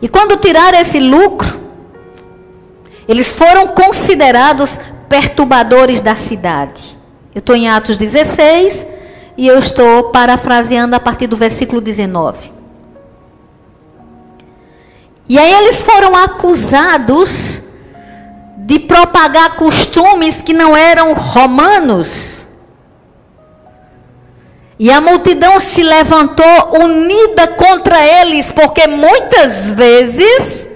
E 0.00 0.08
quando 0.08 0.36
tiraram 0.36 0.78
esse 0.78 1.00
lucro, 1.00 1.60
eles 3.08 3.32
foram 3.32 3.68
considerados 3.68 4.78
perturbadores 5.08 6.00
da 6.00 6.14
cidade. 6.14 6.98
Eu 7.34 7.38
estou 7.38 7.56
em 7.56 7.68
Atos 7.68 7.96
16 7.96 8.86
e 9.36 9.46
eu 9.46 9.58
estou 9.58 10.10
parafraseando 10.10 10.94
a 10.94 11.00
partir 11.00 11.26
do 11.26 11.36
versículo 11.36 11.80
19. 11.80 12.52
E 15.28 15.38
aí 15.38 15.52
eles 15.52 15.80
foram 15.82 16.14
acusados 16.14 17.61
de 18.64 18.78
propagar 18.78 19.56
costumes 19.56 20.40
que 20.40 20.52
não 20.52 20.76
eram 20.76 21.12
romanos. 21.14 22.46
E 24.78 24.90
a 24.90 25.00
multidão 25.00 25.60
se 25.60 25.82
levantou 25.82 26.80
unida 26.80 27.48
contra 27.48 28.04
eles, 28.04 28.50
porque 28.50 28.86
muitas 28.86 29.72
vezes 29.72 30.66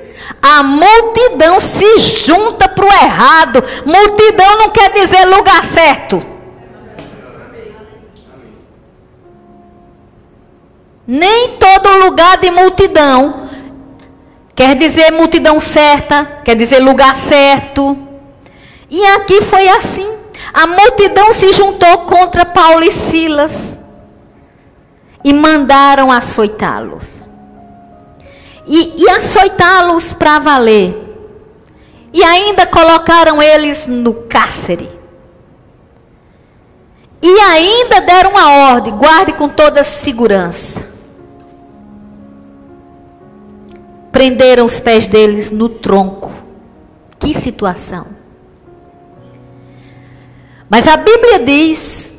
a 0.42 0.62
multidão 0.62 1.58
se 1.60 1.98
junta 1.98 2.68
para 2.68 2.84
o 2.84 2.88
errado. 2.88 3.62
Multidão 3.84 4.58
não 4.58 4.70
quer 4.70 4.92
dizer 4.92 5.24
lugar 5.24 5.64
certo. 5.64 6.24
Nem 11.06 11.56
todo 11.56 12.04
lugar 12.04 12.38
de 12.38 12.50
multidão 12.50 13.48
quer 14.56 14.74
dizer 14.74 15.12
multidão 15.12 15.60
certa, 15.60 16.40
quer 16.42 16.56
dizer 16.56 16.80
lugar 16.80 17.14
certo. 17.14 17.96
E 18.90 19.04
aqui 19.06 19.42
foi 19.42 19.68
assim. 19.68 20.10
A 20.52 20.66
multidão 20.66 21.32
se 21.32 21.52
juntou 21.52 21.98
contra 21.98 22.44
Paulo 22.44 22.82
e 22.82 22.90
Silas 22.90 23.78
e 25.22 25.32
mandaram 25.32 26.10
açoitá-los 26.10 27.26
e, 28.66 28.94
e 29.02 29.10
açoitá-los 29.10 30.12
para 30.12 30.38
valer. 30.38 31.04
E 32.12 32.22
ainda 32.22 32.66
colocaram 32.66 33.40
eles 33.40 33.86
no 33.86 34.14
cárcere. 34.14 34.90
E 37.22 37.40
ainda 37.40 38.00
deram 38.00 38.30
uma 38.30 38.72
ordem: 38.72 38.96
guarde 38.96 39.32
com 39.32 39.48
toda 39.48 39.84
segurança. 39.84 40.85
Prenderam 44.16 44.64
os 44.64 44.80
pés 44.80 45.06
deles 45.06 45.50
no 45.50 45.68
tronco. 45.68 46.32
Que 47.18 47.38
situação. 47.38 48.06
Mas 50.70 50.88
a 50.88 50.96
Bíblia 50.96 51.40
diz 51.40 52.14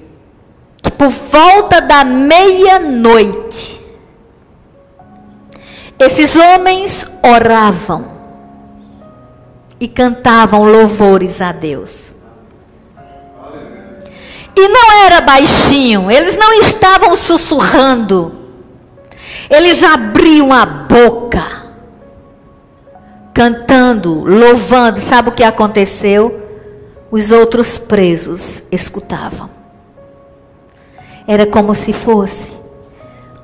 que 0.79 0.91
por 0.91 1.09
volta 1.09 1.81
da 1.81 2.03
meia-noite, 2.05 3.83
esses 5.97 6.35
homens 6.35 7.11
oravam 7.23 8.11
e 9.79 9.87
cantavam 9.87 10.65
louvores 10.65 11.41
a 11.41 11.51
Deus. 11.51 12.13
E 14.55 14.69
não 14.69 15.03
era 15.03 15.19
baixinho, 15.21 16.11
eles 16.11 16.37
não 16.37 16.53
estavam 16.61 17.15
sussurrando. 17.15 18.35
Eles 19.49 19.83
abriam 19.83 20.53
a 20.53 20.63
boca, 20.63 21.56
cantando, 23.37 24.23
louvando. 24.23 24.99
Sabe 24.99 25.29
o 25.29 25.31
que 25.31 25.43
aconteceu? 25.43 26.41
Os 27.11 27.31
outros 27.31 27.77
presos 27.77 28.63
escutavam. 28.71 29.47
Era 31.27 31.45
como 31.45 31.75
se 31.75 31.93
fosse 31.93 32.51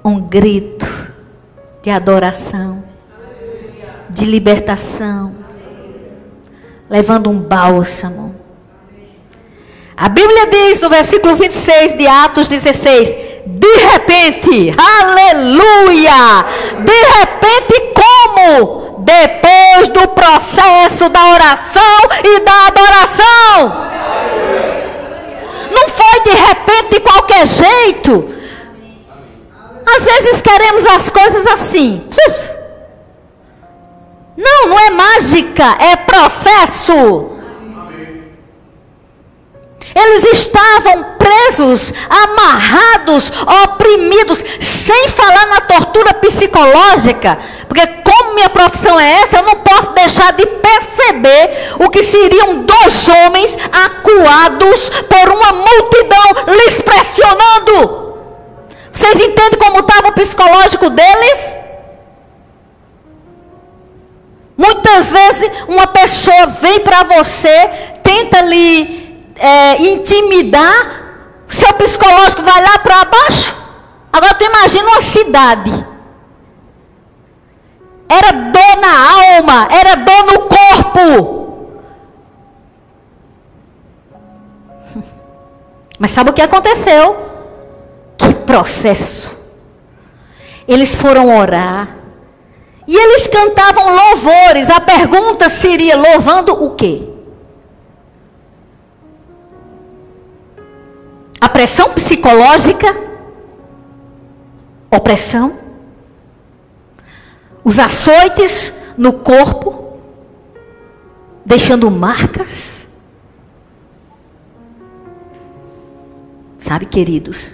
um 0.04 0.20
grito 0.20 0.88
de 1.84 1.92
adoração, 1.92 2.84
de 4.10 4.26
libertação, 4.26 5.36
levando 6.90 7.30
um 7.30 7.40
bálsamo. 7.40 8.36
A 9.96 10.10
Bíblia 10.10 10.48
diz 10.48 10.82
no 10.82 10.90
versículo 10.90 11.36
26 11.36 11.98
de 11.98 12.08
Atos 12.08 12.48
16: 12.48 13.10
de 13.46 13.76
repente, 13.92 14.74
aleluia! 14.76 16.46
De 16.84 17.20
repente, 17.20 17.94
como? 17.94 18.83
Depois 19.04 19.90
do 19.90 20.08
processo 20.10 21.10
da 21.10 21.26
oração 21.28 22.00
e 22.24 22.40
da 22.40 22.68
adoração. 22.68 23.84
Não 25.72 25.90
foi 25.90 26.20
de 26.22 26.32
repente, 26.32 26.90
de 26.92 27.00
qualquer 27.02 27.46
jeito. 27.46 28.34
Às 29.86 30.06
vezes 30.06 30.42
queremos 30.42 30.86
as 30.86 31.12
coisas 31.12 31.46
assim. 31.48 32.08
Não, 34.38 34.68
não 34.70 34.80
é 34.80 34.90
mágica, 34.90 35.76
é 35.80 35.96
processo. 35.98 37.33
Eles 39.96 40.24
estavam 40.34 41.16
presos, 41.18 41.94
amarrados, 42.10 43.32
oprimidos, 43.64 44.44
sem 44.60 45.08
falar 45.10 45.46
na 45.48 45.62
tortura 45.62 46.14
psicológica. 46.16 47.38
Porque, 47.68 47.86
como 48.04 48.36
minha 48.36 48.50
profissão 48.50 49.00
é 49.00 49.22
essa, 49.22 49.38
eu 49.38 49.44
não 49.44 49.56
posso 49.58 49.92
deixar 49.92 50.34
de 50.34 50.46
perceber 50.46 51.76
o 51.80 51.90
que 51.90 52.02
seriam 52.02 52.64
dois 52.64 53.08
homens 53.10 53.58
acuados 53.72 54.90
por 54.90 55.30
uma 55.30 55.52
multidão 55.54 56.54
lhes 56.54 56.82
pressionando. 56.82 58.04
Vocês 58.92 59.20
entendem 59.20 59.60
como 59.60 59.80
estava 59.80 60.10
o 60.10 60.14
psicológico 60.14 60.90
deles? 60.90 61.58
Muitas 64.56 65.12
vezes 65.12 65.52
uma 65.68 65.88
pessoa 65.88 66.48
vem 66.48 66.80
para 66.80 67.04
você, 67.04 67.70
tenta 68.04 68.42
lhe 68.42 69.03
é, 69.36 69.82
intimidar, 69.82 71.04
seu 71.48 71.74
psicológico 71.74 72.42
vai 72.42 72.62
lá 72.62 72.80
para 72.80 73.06
baixo. 73.06 73.56
Agora 74.12 74.34
tu 74.34 74.44
imagina 74.44 74.90
uma 74.90 75.02
cidade. 75.02 75.94
Era 78.08 78.32
dor 78.32 78.78
na 78.80 79.38
alma, 79.38 79.68
era 79.72 79.96
dor 79.96 80.26
no 80.26 80.40
corpo. 80.48 81.44
Mas 85.98 86.12
sabe 86.12 86.30
o 86.30 86.34
que 86.34 86.42
aconteceu? 86.42 87.18
Que 88.18 88.34
processo. 88.34 89.32
Eles 90.68 90.96
foram 90.96 91.36
orar. 91.36 91.88
E 92.88 92.96
eles 92.96 93.28
cantavam 93.28 93.96
louvores. 93.96 94.70
A 94.70 94.80
pergunta 94.82 95.50
seria: 95.50 95.98
louvando 95.98 96.64
o 96.64 96.76
quê? 96.76 97.13
A 101.44 101.50
pressão 101.50 101.90
psicológica? 101.94 102.88
Opressão? 104.90 105.60
Os 107.66 107.78
açoites 107.80 108.74
no 108.98 109.12
corpo? 109.12 110.00
Deixando 111.46 111.92
marcas? 111.92 112.88
Sabe, 116.60 116.86
queridos, 116.86 117.52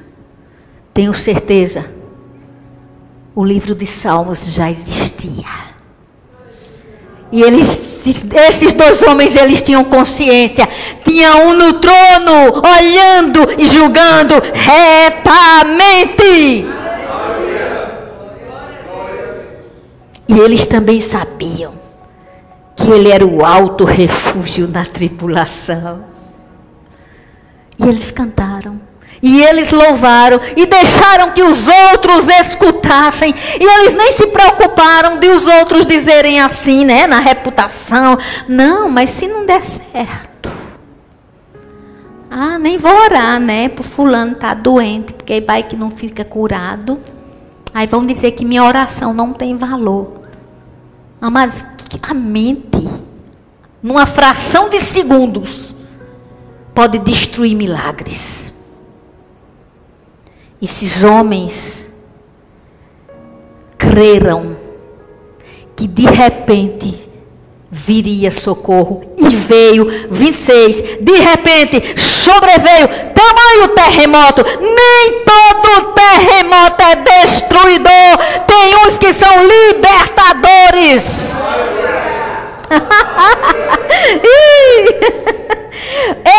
tenho 0.94 1.12
certeza 1.16 1.92
o 3.34 3.44
livro 3.44 3.74
de 3.74 3.88
Salmos 3.88 4.54
já 4.54 4.70
existia. 4.70 5.69
E 7.32 7.44
eles, 7.44 8.06
esses 8.06 8.74
dois 8.74 9.04
homens, 9.04 9.36
eles 9.36 9.62
tinham 9.62 9.84
consciência. 9.84 10.68
Tinha 11.04 11.36
um 11.38 11.54
no 11.54 11.74
trono, 11.74 12.62
olhando 12.78 13.48
e 13.58 13.68
julgando 13.68 14.34
retamente. 14.54 15.86
E 20.28 20.40
eles 20.40 20.66
também 20.66 21.02
sabiam 21.02 21.74
que 22.76 22.90
ele 22.90 23.12
era 23.12 23.26
o 23.26 23.46
alto 23.46 23.84
refúgio 23.84 24.68
na 24.68 24.86
tribulação. 24.86 26.06
E 27.78 27.88
eles 27.88 28.12
cantaram. 28.12 28.89
E 29.22 29.42
eles 29.42 29.72
louvaram 29.72 30.40
e 30.56 30.66
deixaram 30.66 31.32
que 31.32 31.42
os 31.42 31.68
outros 31.92 32.28
escutassem. 32.28 33.34
E 33.60 33.64
eles 33.64 33.94
nem 33.94 34.12
se 34.12 34.28
preocuparam 34.28 35.20
de 35.20 35.28
os 35.28 35.46
outros 35.46 35.86
dizerem 35.86 36.40
assim, 36.40 36.86
né, 36.86 37.06
na 37.06 37.20
reputação. 37.20 38.18
Não, 38.48 38.90
mas 38.90 39.10
se 39.10 39.28
não 39.28 39.46
der 39.46 39.62
certo. 39.62 40.50
Ah, 42.32 42.60
nem 42.60 42.78
vou 42.78 42.94
orar, 42.94 43.40
né, 43.40 43.70
por 43.70 43.84
fulano 43.84 44.36
tá 44.36 44.54
doente, 44.54 45.14
porque 45.14 45.42
vai 45.42 45.64
que 45.64 45.76
não 45.76 45.90
fica 45.90 46.24
curado. 46.24 47.00
Aí 47.74 47.88
vão 47.88 48.06
dizer 48.06 48.32
que 48.32 48.46
minha 48.46 48.64
oração 48.64 49.14
não 49.14 49.34
tem 49.34 49.56
valor. 49.56 50.22
Mas 51.20 51.66
a 52.02 52.14
mente, 52.14 52.88
numa 53.82 54.06
fração 54.06 54.70
de 54.70 54.80
segundos, 54.80 55.76
pode 56.74 56.98
destruir 57.00 57.56
milagres. 57.56 58.54
Esses 60.62 61.04
homens 61.04 61.90
creram 63.78 64.56
que 65.76 65.88
de 65.88 66.06
repente 66.06 67.10
viria 67.72 68.32
socorro 68.32 69.14
e 69.18 69.30
veio 69.30 69.88
26 70.10 70.82
de 71.00 71.14
repente 71.14 71.98
sobreveio 71.98 72.90
tamanho 73.14 73.70
terremoto. 73.70 74.44
Nem 74.60 75.24
todo 75.24 75.94
terremoto 75.94 76.84
é 76.84 76.96
destruidor. 77.22 78.18
Tem 78.46 78.76
uns 78.86 78.98
que 78.98 79.14
são 79.14 79.34
libertadores 79.46 81.32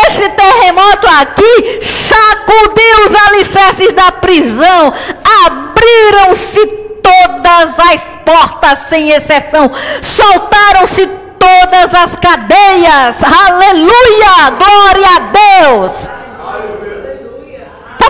Esse 0.07 0.29
terremoto 0.29 1.07
aqui 1.07 1.79
sacudiu 1.81 3.05
os 3.05 3.27
alicerces 3.27 3.93
da 3.93 4.11
prisão, 4.11 4.93
abriram-se 5.45 6.65
todas 7.01 7.79
as 7.79 8.01
portas 8.25 8.79
sem 8.89 9.09
exceção, 9.09 9.71
soltaram-se 10.01 11.07
todas 11.39 11.93
as 11.93 12.15
cadeias. 12.17 13.23
Aleluia! 13.23 14.51
Glória 14.57 15.07
a 15.15 15.19
Deus! 15.19 16.09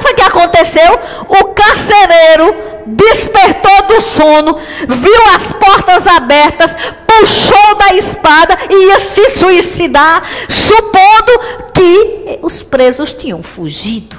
Sabe 0.01 0.13
o 0.13 0.15
que 0.15 0.21
aconteceu? 0.21 0.99
O 1.27 1.45
carcereiro 1.53 2.55
despertou 2.87 3.83
do 3.87 4.01
sono, 4.01 4.57
viu 4.87 5.23
as 5.35 5.51
portas 5.53 6.07
abertas, 6.07 6.75
puxou 7.19 7.75
da 7.75 7.95
espada 7.95 8.57
e 8.69 8.87
ia 8.87 8.99
se 8.99 9.29
suicidar, 9.29 10.23
supondo 10.47 11.71
que 11.73 12.39
os 12.41 12.63
presos 12.63 13.11
tinham 13.13 13.43
fugido. 13.43 14.17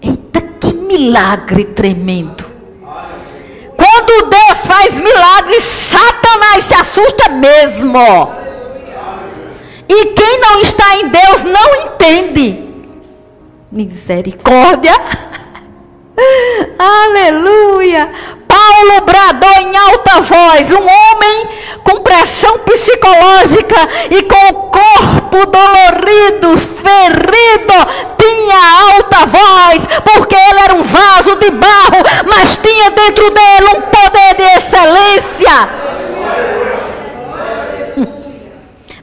Eita, 0.00 0.40
que 0.60 0.72
milagre 0.72 1.64
tremendo. 1.64 2.44
Quando 3.76 4.28
Deus 4.28 4.66
faz 4.66 5.00
milagres, 5.00 5.64
Satanás 5.64 6.64
se 6.64 6.74
assusta 6.74 7.30
mesmo. 7.30 7.98
E 9.88 10.06
quem 10.06 10.40
não 10.40 10.60
está 10.60 10.96
em 10.96 11.08
Deus 11.08 11.42
não 11.42 11.74
entende. 11.86 12.68
Misericórdia. 13.70 14.94
Aleluia. 16.78 18.10
Paulo 18.82 19.00
bradou 19.02 19.60
em 19.60 19.76
alta 19.76 20.20
voz, 20.22 20.72
um 20.72 20.82
homem 20.82 21.48
com 21.84 22.00
pressão 22.00 22.58
psicológica 22.58 23.76
e 24.10 24.22
com 24.22 24.48
o 24.48 24.54
corpo 24.54 25.46
dolorido, 25.46 26.58
ferido, 26.58 27.74
tinha 28.18 28.92
alta 28.92 29.26
voz, 29.26 29.86
porque 30.02 30.34
ele 30.34 30.60
era 30.64 30.74
um 30.74 30.82
vaso 30.82 31.36
de 31.36 31.50
barro, 31.52 32.02
mas 32.26 32.56
tinha 32.56 32.90
dentro 32.90 33.30
dele 33.30 33.68
um 33.76 33.82
poder 33.82 34.34
de 34.36 34.42
excelência. 34.58 35.68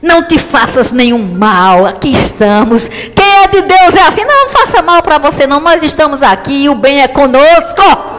Não 0.02 0.22
te 0.24 0.38
faças 0.38 0.92
nenhum 0.92 1.22
mal, 1.22 1.86
aqui 1.86 2.12
estamos. 2.12 2.86
Quem 2.86 3.44
é 3.44 3.48
de 3.48 3.62
Deus 3.62 3.94
é 3.94 4.02
assim, 4.02 4.24
não, 4.26 4.44
não 4.44 4.48
faça 4.50 4.82
mal 4.82 5.02
para 5.02 5.16
você, 5.16 5.46
não. 5.46 5.60
Nós 5.60 5.82
estamos 5.82 6.22
aqui 6.22 6.64
e 6.64 6.68
o 6.68 6.74
bem 6.74 7.00
é 7.00 7.08
conosco. 7.08 8.09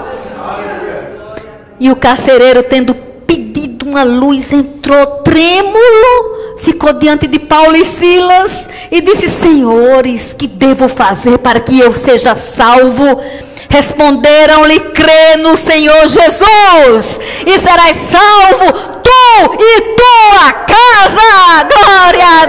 E 1.81 1.89
o 1.89 1.95
carcereiro, 1.95 2.61
tendo 2.61 2.93
pedido 2.93 3.87
uma 3.87 4.03
luz, 4.03 4.53
entrou 4.53 5.03
trêmulo, 5.23 6.59
ficou 6.59 6.93
diante 6.93 7.25
de 7.25 7.39
Paulo 7.39 7.75
e 7.75 7.83
Silas 7.83 8.69
e 8.91 9.01
disse: 9.01 9.27
Senhores, 9.27 10.35
que 10.37 10.45
devo 10.45 10.87
fazer 10.87 11.39
para 11.39 11.59
que 11.59 11.79
eu 11.79 11.91
seja 11.91 12.35
salvo? 12.35 13.19
Responderam-lhe: 13.67 14.79
crê 14.91 15.37
no 15.37 15.57
Senhor 15.57 16.07
Jesus 16.07 17.19
e 17.47 17.57
serás 17.57 17.97
salvo, 17.97 18.73
tu 19.01 19.57
e 19.59 19.81
tua 19.95 20.53
casa. 20.53 21.67
Glória 21.67 22.27
a 22.41 22.45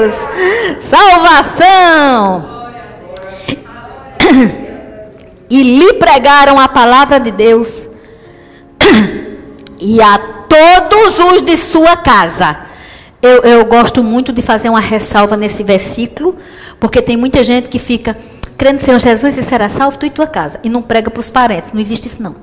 Deus! 0.00 0.14
Salvação! 0.88 2.42
E 5.52 5.62
lhe 5.62 5.92
pregaram 5.92 6.58
a 6.58 6.66
palavra 6.66 7.20
de 7.20 7.30
Deus 7.30 7.86
e 9.78 10.00
a 10.00 10.18
todos 10.48 11.18
os 11.18 11.42
de 11.42 11.58
sua 11.58 11.94
casa. 11.94 12.56
Eu, 13.20 13.42
eu 13.42 13.64
gosto 13.66 14.02
muito 14.02 14.32
de 14.32 14.40
fazer 14.40 14.70
uma 14.70 14.80
ressalva 14.80 15.36
nesse 15.36 15.62
versículo, 15.62 16.38
porque 16.80 17.02
tem 17.02 17.18
muita 17.18 17.42
gente 17.42 17.68
que 17.68 17.78
fica 17.78 18.16
crendo 18.56 18.80
no 18.80 18.80
Senhor 18.80 18.98
Jesus 18.98 19.36
e 19.36 19.42
será 19.42 19.68
salvo 19.68 19.98
tu 19.98 20.06
e 20.06 20.10
tua 20.10 20.26
casa. 20.26 20.58
E 20.64 20.70
não 20.70 20.80
prega 20.80 21.10
para 21.10 21.20
os 21.20 21.28
parentes. 21.28 21.70
Não 21.70 21.82
existe 21.82 22.08
isso 22.08 22.22
não. 22.22 22.34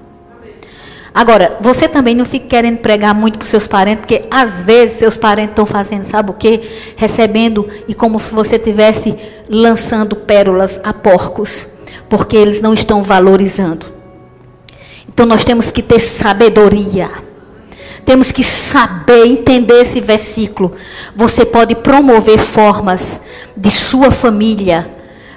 Agora, 1.12 1.57
você 1.60 1.88
também 1.88 2.14
não 2.14 2.26
fica 2.26 2.45
querendo 2.45 2.78
pregar 2.78 3.16
muito 3.16 3.39
para 3.39 3.43
os 3.45 3.49
seus 3.49 3.68
parentes, 3.68 4.01
porque 4.01 4.26
às 4.30 4.62
vezes 4.62 4.99
seus 4.99 5.18
parentes 5.18 5.53
estão 5.53 5.66
fazendo, 5.66 6.03
sabe 6.03 6.30
o 6.30 6.34
quê? 6.36 6.62
Recebendo 6.95 7.68
e 7.88 7.95
como 7.95 8.20
se 8.20 8.32
você 8.36 8.57
estivesse 8.57 9.16
lançando 9.49 10.16
pérolas 10.16 10.80
a 10.84 10.93
porcos, 10.93 11.66
porque 12.10 12.36
eles 12.36 12.62
não 12.62 12.74
estão 12.74 13.03
valorizando. 13.03 13.86
Então 15.07 15.26
nós 15.26 15.45
temos 15.45 15.70
que 15.72 15.82
ter 15.82 15.99
sabedoria. 15.99 17.10
temos 18.05 18.32
que 18.32 18.43
saber 18.43 19.28
entender 19.28 19.82
esse 19.82 20.01
versículo. 20.01 20.74
Você 21.16 21.45
pode 21.45 21.76
promover 21.76 22.39
formas 22.39 23.22
de 23.55 23.70
sua 23.70 24.10
família 24.10 24.89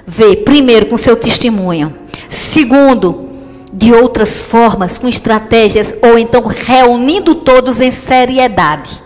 ver, 0.07 0.37
primeiro, 0.37 0.87
com 0.87 0.97
seu 0.97 1.15
testemunho. 1.15 1.93
Segundo, 2.29 3.29
de 3.71 3.93
outras 3.93 4.41
formas, 4.41 4.97
com 4.97 5.07
estratégias, 5.07 5.95
ou 6.01 6.17
então 6.17 6.43
reunindo 6.43 7.35
todos 7.35 7.79
em 7.79 7.91
seriedade. 7.91 9.01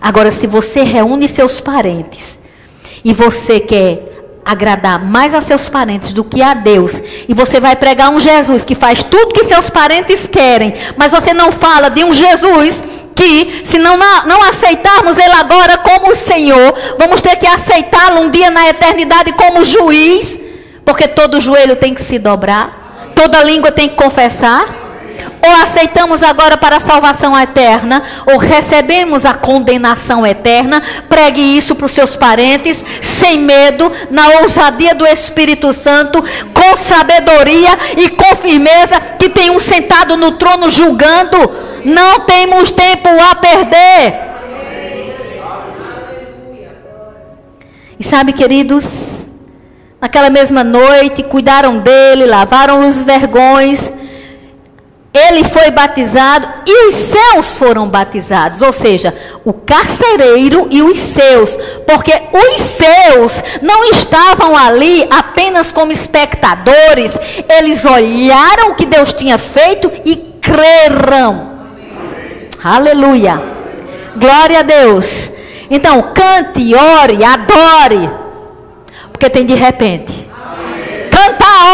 Agora, 0.00 0.30
se 0.30 0.46
você 0.46 0.82
reúne 0.82 1.28
seus 1.28 1.60
parentes 1.60 2.38
e 3.04 3.12
você 3.12 3.60
quer 3.60 4.15
agradar 4.46 5.04
mais 5.04 5.34
a 5.34 5.40
seus 5.40 5.68
parentes 5.68 6.12
do 6.12 6.22
que 6.22 6.40
a 6.40 6.54
Deus, 6.54 7.02
e 7.28 7.34
você 7.34 7.58
vai 7.58 7.74
pregar 7.74 8.10
um 8.10 8.20
Jesus 8.20 8.64
que 8.64 8.76
faz 8.76 9.02
tudo 9.02 9.34
que 9.34 9.42
seus 9.42 9.68
parentes 9.68 10.28
querem, 10.28 10.72
mas 10.96 11.10
você 11.10 11.34
não 11.34 11.50
fala 11.50 11.90
de 11.90 12.04
um 12.04 12.12
Jesus 12.12 12.80
que, 13.12 13.62
se 13.64 13.78
não, 13.78 13.96
não 14.26 14.42
aceitarmos 14.44 15.18
Ele 15.18 15.32
agora 15.32 15.78
como 15.78 16.14
Senhor, 16.14 16.74
vamos 16.96 17.20
ter 17.20 17.34
que 17.36 17.46
aceitá-lo 17.46 18.20
um 18.20 18.30
dia 18.30 18.50
na 18.50 18.68
eternidade 18.68 19.32
como 19.32 19.64
juiz, 19.64 20.38
porque 20.84 21.08
todo 21.08 21.40
joelho 21.40 21.74
tem 21.74 21.92
que 21.92 22.02
se 22.02 22.18
dobrar, 22.18 23.10
toda 23.16 23.42
língua 23.42 23.72
tem 23.72 23.88
que 23.88 23.96
confessar. 23.96 24.85
Ou 25.46 25.62
aceitamos 25.62 26.24
agora 26.24 26.56
para 26.56 26.78
a 26.78 26.80
salvação 26.80 27.38
eterna, 27.38 28.02
ou 28.26 28.36
recebemos 28.36 29.24
a 29.24 29.32
condenação 29.32 30.26
eterna. 30.26 30.82
Pregue 31.08 31.40
isso 31.40 31.76
para 31.76 31.86
os 31.86 31.92
seus 31.92 32.16
parentes, 32.16 32.84
sem 33.00 33.38
medo, 33.38 33.92
na 34.10 34.40
ousadia 34.40 34.92
do 34.92 35.06
Espírito 35.06 35.72
Santo, 35.72 36.20
com 36.52 36.76
sabedoria 36.76 37.70
e 37.96 38.08
com 38.08 38.34
firmeza, 38.34 38.98
que 39.20 39.28
tem 39.28 39.50
um 39.50 39.60
sentado 39.60 40.16
no 40.16 40.32
trono 40.32 40.68
julgando. 40.68 41.38
Não 41.84 42.20
temos 42.20 42.72
tempo 42.72 43.08
a 43.08 43.34
perder. 43.36 44.26
E 48.00 48.04
sabe, 48.04 48.32
queridos, 48.32 48.84
naquela 50.00 50.28
mesma 50.28 50.64
noite, 50.64 51.22
cuidaram 51.22 51.78
dele, 51.78 52.26
lavaram 52.26 52.80
os 52.80 53.04
vergões 53.04 53.92
ele 55.16 55.44
foi 55.44 55.70
batizado 55.70 56.48
e 56.66 56.88
os 56.88 56.94
seus 56.94 57.58
foram 57.58 57.88
batizados, 57.88 58.62
ou 58.62 58.72
seja, 58.72 59.14
o 59.44 59.52
carcereiro 59.52 60.68
e 60.70 60.82
os 60.82 60.98
seus, 60.98 61.56
porque 61.86 62.12
os 62.32 62.62
seus 62.62 63.42
não 63.62 63.84
estavam 63.84 64.56
ali 64.56 65.06
apenas 65.10 65.72
como 65.72 65.92
espectadores, 65.92 67.12
eles 67.58 67.84
olharam 67.86 68.70
o 68.70 68.74
que 68.74 68.86
Deus 68.86 69.12
tinha 69.12 69.38
feito 69.38 69.90
e 70.04 70.16
creram. 70.40 71.52
Aleluia. 72.62 73.42
Glória 74.16 74.60
a 74.60 74.62
Deus. 74.62 75.30
Então, 75.70 76.12
cante, 76.14 76.74
ore, 76.74 77.24
adore, 77.24 78.10
porque 79.12 79.28
tem 79.28 79.44
de 79.44 79.54
repente 79.54 80.25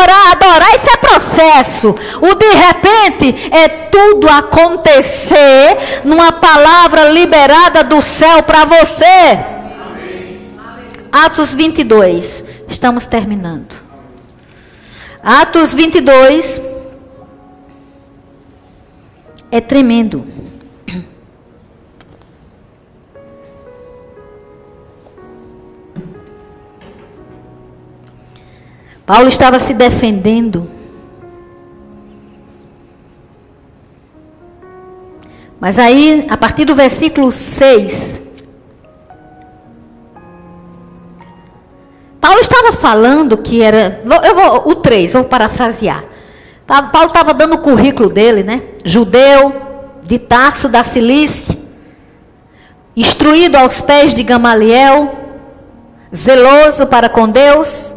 orar, 0.00 0.32
adorar, 0.32 0.74
isso 0.74 0.90
é 0.90 0.96
processo. 0.96 1.94
O 2.20 2.34
de 2.34 2.50
repente 2.50 3.50
é 3.50 3.68
tudo 3.68 4.28
acontecer 4.28 6.02
numa 6.04 6.32
palavra 6.32 7.10
liberada 7.10 7.84
do 7.84 8.00
céu 8.00 8.42
para 8.42 8.64
você. 8.64 9.04
Amém. 9.04 10.40
Atos 11.10 11.54
22. 11.54 12.44
Estamos 12.68 13.06
terminando. 13.06 13.76
Atos 15.22 15.74
22 15.74 16.60
é 19.50 19.60
tremendo. 19.60 20.41
Paulo 29.12 29.28
estava 29.28 29.58
se 29.58 29.74
defendendo. 29.74 30.66
Mas 35.60 35.78
aí, 35.78 36.26
a 36.30 36.36
partir 36.38 36.64
do 36.64 36.74
versículo 36.74 37.30
6, 37.30 38.22
Paulo 42.22 42.40
estava 42.40 42.72
falando 42.72 43.36
que 43.36 43.60
era. 43.60 44.00
Eu 44.24 44.34
vou, 44.34 44.70
o 44.70 44.76
3, 44.76 45.12
vou 45.12 45.24
parafrasear. 45.24 46.04
Paulo 46.66 47.08
estava 47.08 47.34
dando 47.34 47.56
o 47.56 47.58
currículo 47.58 48.08
dele, 48.08 48.42
né? 48.42 48.62
Judeu, 48.82 49.52
de 50.04 50.18
Tarso 50.18 50.70
da 50.70 50.82
Cilícia, 50.82 51.58
instruído 52.96 53.58
aos 53.58 53.82
pés 53.82 54.14
de 54.14 54.22
Gamaliel, 54.22 55.12
zeloso 56.16 56.86
para 56.86 57.10
com 57.10 57.28
Deus, 57.28 57.91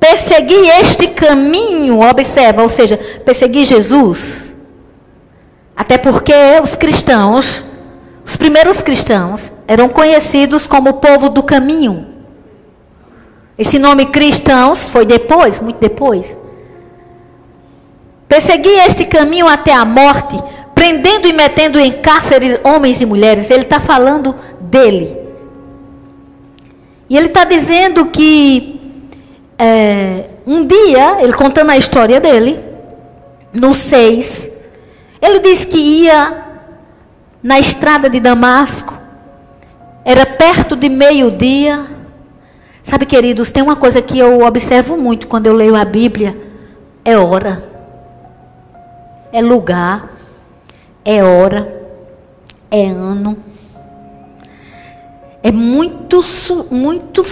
Persegui 0.00 0.66
este 0.80 1.08
caminho, 1.08 2.00
observa, 2.00 2.62
ou 2.62 2.70
seja, 2.70 2.96
persegui 3.22 3.66
Jesus. 3.66 4.56
Até 5.76 5.98
porque 5.98 6.32
os 6.62 6.74
cristãos, 6.74 7.62
os 8.24 8.34
primeiros 8.34 8.80
cristãos, 8.80 9.52
eram 9.68 9.90
conhecidos 9.90 10.66
como 10.66 10.88
o 10.90 10.94
povo 10.94 11.28
do 11.28 11.42
caminho. 11.42 12.06
Esse 13.58 13.78
nome 13.78 14.06
cristãos 14.06 14.88
foi 14.88 15.04
depois, 15.04 15.60
muito 15.60 15.78
depois. 15.78 16.34
Persegui 18.26 18.70
este 18.70 19.04
caminho 19.04 19.46
até 19.46 19.74
a 19.74 19.84
morte, 19.84 20.42
prendendo 20.74 21.28
e 21.28 21.32
metendo 21.34 21.78
em 21.78 21.92
cárcere 21.92 22.58
homens 22.64 23.02
e 23.02 23.06
mulheres. 23.06 23.50
Ele 23.50 23.64
está 23.64 23.78
falando 23.78 24.34
dele. 24.60 25.14
E 27.10 27.18
ele 27.18 27.26
está 27.26 27.44
dizendo 27.44 28.06
que 28.06 28.79
é, 29.62 30.24
um 30.46 30.66
dia, 30.66 31.20
ele 31.20 31.34
contando 31.34 31.68
a 31.68 31.76
história 31.76 32.18
dele, 32.18 32.58
no 33.52 33.74
6, 33.74 34.48
ele 35.20 35.38
disse 35.40 35.66
que 35.66 35.76
ia 35.76 36.46
na 37.42 37.60
estrada 37.60 38.08
de 38.08 38.18
Damasco, 38.18 38.96
era 40.02 40.24
perto 40.24 40.74
de 40.74 40.88
meio-dia. 40.88 41.84
Sabe, 42.82 43.04
queridos, 43.04 43.50
tem 43.50 43.62
uma 43.62 43.76
coisa 43.76 44.00
que 44.00 44.18
eu 44.18 44.40
observo 44.40 44.96
muito 44.96 45.28
quando 45.28 45.46
eu 45.46 45.52
leio 45.52 45.76
a 45.76 45.84
Bíblia: 45.84 46.34
é 47.04 47.18
hora, 47.18 47.62
é 49.30 49.42
lugar, 49.42 50.10
é 51.04 51.22
hora, 51.22 51.84
é 52.70 52.86
ano. 52.86 53.36
É 55.42 55.52
muito, 55.52 56.22
muito 56.70 57.24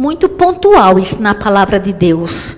muito 0.00 0.30
pontual 0.30 0.98
isso 0.98 1.20
na 1.20 1.34
palavra 1.34 1.78
de 1.78 1.92
Deus. 1.92 2.56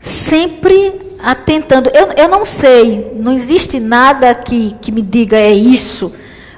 Sempre 0.00 1.16
atentando. 1.22 1.88
Eu, 1.90 2.08
eu 2.16 2.28
não 2.28 2.44
sei, 2.44 3.12
não 3.14 3.32
existe 3.32 3.78
nada 3.78 4.34
que, 4.34 4.74
que 4.82 4.90
me 4.90 5.00
diga 5.00 5.36
é 5.36 5.52
isso, 5.52 6.12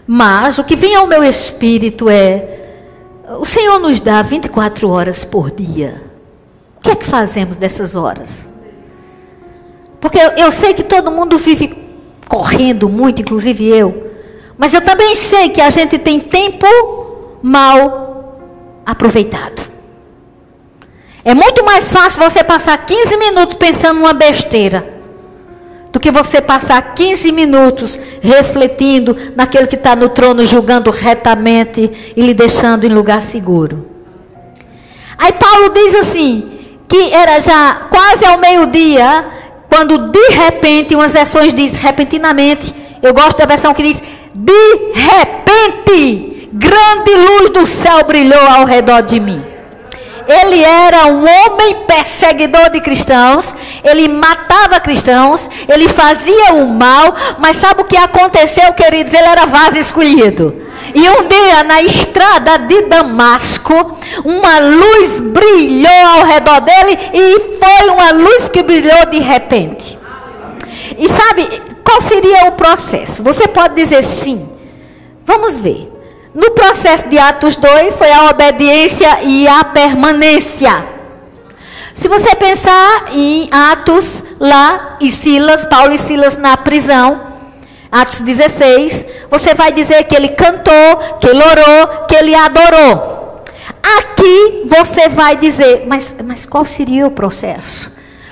mas 0.07 0.59
o 0.59 0.65
que 0.65 0.77
vem 0.77 0.95
ao 0.95 1.07
meu 1.07 1.23
espírito 1.23 2.09
é: 2.09 2.71
o 3.39 3.45
Senhor 3.45 3.79
nos 3.79 4.01
dá 4.01 4.23
24 4.23 4.89
horas 4.89 5.27
por 5.27 5.51
dia. 5.51 6.03
O 6.79 6.81
que 6.81 6.91
é 6.91 6.97
que 6.97 7.05
fazemos 7.05 7.59
dessas 7.59 7.95
horas? 7.95 8.49
Porque 10.01 10.17
eu, 10.17 10.31
eu 10.39 10.51
sei 10.51 10.73
que 10.73 10.85
todo 10.85 11.13
mundo 11.13 11.37
vive 11.37 11.77
correndo 12.27 12.89
muito, 12.89 13.21
inclusive 13.21 13.69
eu. 13.69 14.11
Mas 14.57 14.73
eu 14.73 14.81
também 14.81 15.15
sei 15.17 15.51
que 15.51 15.61
a 15.61 15.69
gente 15.69 15.99
tem 15.99 16.19
tempo 16.19 16.67
mal 17.43 18.08
aproveitado. 18.89 19.71
É 21.23 21.35
muito 21.35 21.63
mais 21.63 21.93
fácil 21.93 22.23
você 22.23 22.43
passar 22.43 22.79
15 22.87 23.19
minutos 23.19 23.55
pensando 23.57 24.01
numa 24.01 24.15
besteira 24.15 24.95
do 25.93 26.01
que 26.01 26.11
você 26.11 26.41
passar 26.41 26.95
15 26.95 27.31
minutos 27.33 28.01
refletindo 28.23 29.15
naquele 29.37 29.67
que 29.67 29.75
está 29.75 29.95
no 29.95 30.09
trono, 30.09 30.47
julgando 30.47 30.91
retamente 30.91 32.15
e 32.17 32.23
lhe 32.23 32.33
deixando 32.33 32.85
em 32.85 32.89
lugar 32.89 33.21
seguro. 33.21 33.87
Aí 35.19 35.33
Paulo 35.33 35.69
diz 35.69 35.95
assim: 35.97 36.51
que 36.89 37.13
era 37.13 37.41
já 37.41 37.89
quase 37.91 38.25
ao 38.25 38.39
meio-dia, 38.39 39.27
quando 39.69 40.11
de 40.11 40.29
repente, 40.31 40.95
umas 40.95 41.13
versões 41.13 41.53
diz 41.53 41.75
repentinamente, 41.75 42.75
eu 43.03 43.13
gosto 43.13 43.37
da 43.37 43.45
versão 43.45 43.75
que 43.75 43.83
diz 43.83 44.03
de 44.35 44.93
repente 44.95 46.38
grande 46.53 47.15
luz 47.15 47.51
do 47.51 47.67
céu 47.67 48.05
brilhou 48.05 48.41
ao 48.41 48.65
redor 48.65 49.03
de 49.03 49.21
mim. 49.21 49.43
Ele 50.29 50.63
era 50.63 51.07
um 51.07 51.23
homem 51.23 51.87
perseguidor 51.87 52.69
de 52.71 52.83
cristãos, 52.83 53.55
ele 53.83 54.09
matava 54.09 54.79
cristãos, 54.79 55.49
ele 55.67 55.89
fazia 55.89 56.53
o 56.53 56.67
mal, 56.67 57.15
mas 57.39 57.57
sabe 57.57 57.81
o 57.81 57.85
que 57.87 57.97
aconteceu, 57.97 58.71
queridos? 58.75 59.15
Ele 59.15 59.27
era 59.27 59.47
vaso 59.47 59.79
escolhido. 59.79 60.55
E 60.95 61.09
um 61.09 61.27
dia, 61.27 61.65
na 61.65 61.81
estrada 61.83 62.59
de 62.59 62.83
Damasco, 62.83 63.97
uma 64.23 64.59
luz 64.59 65.21
brilhou 65.21 66.07
ao 66.07 66.25
redor 66.25 66.61
dele 66.61 66.99
e 67.15 67.57
foi 67.59 67.89
uma 67.89 68.13
luz 68.13 68.51
que 68.51 68.63
brilhou 68.63 69.07
de 69.11 69.19
repente. 69.19 69.99
E 70.99 71.09
sabe, 71.09 71.49
qual 71.83 72.03
seria 72.03 72.49
o 72.49 72.53
processo? 72.53 73.23
Você 73.23 73.49
pode 73.49 73.75
dizer 73.75 74.05
sim. 74.05 74.47
Vamos 75.25 75.59
ver. 75.59 75.98
No 76.39 76.53
processo 76.53 77.09
de 77.09 77.19
Atos 77.19 77.57
2 77.57 77.97
foi 77.97 78.13
a 78.13 78.31
obediência 78.31 79.25
e 79.25 79.49
a 79.49 79.65
permanência. 79.65 80.87
Se 81.97 82.07
você 82.07 82.37
pensar 82.37 83.07
em 83.11 83.49
Atos 83.51 84.23
lá 84.39 84.99
e 85.01 85.11
Silas, 85.11 85.65
Paulo 85.65 85.95
e 85.95 85.99
Silas 85.99 86.37
na 86.37 86.57
prisão, 86.57 87.21
Atos 87.91 88.21
16, 88.21 89.05
você 89.29 89.53
vai 89.53 89.73
dizer 89.73 90.05
que 90.05 90.15
ele 90.15 90.29
cantou, 90.29 91.19
que 91.21 91.27
ele 91.27 91.43
orou, 91.43 92.07
que 92.07 92.15
ele 92.15 92.37
adorou. 92.37 93.43
Aqui 93.99 94.63
você 94.67 95.09
vai 95.09 95.35
dizer, 95.35 95.87
mas, 95.89 96.15
mas 96.25 96.47
qual 96.47 96.65
seria 96.65 97.05
o 97.05 97.11
processo? 97.11 97.91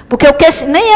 Porque 0.08 0.28
o 0.28 0.34
que 0.34 0.46
nem, 0.66 0.94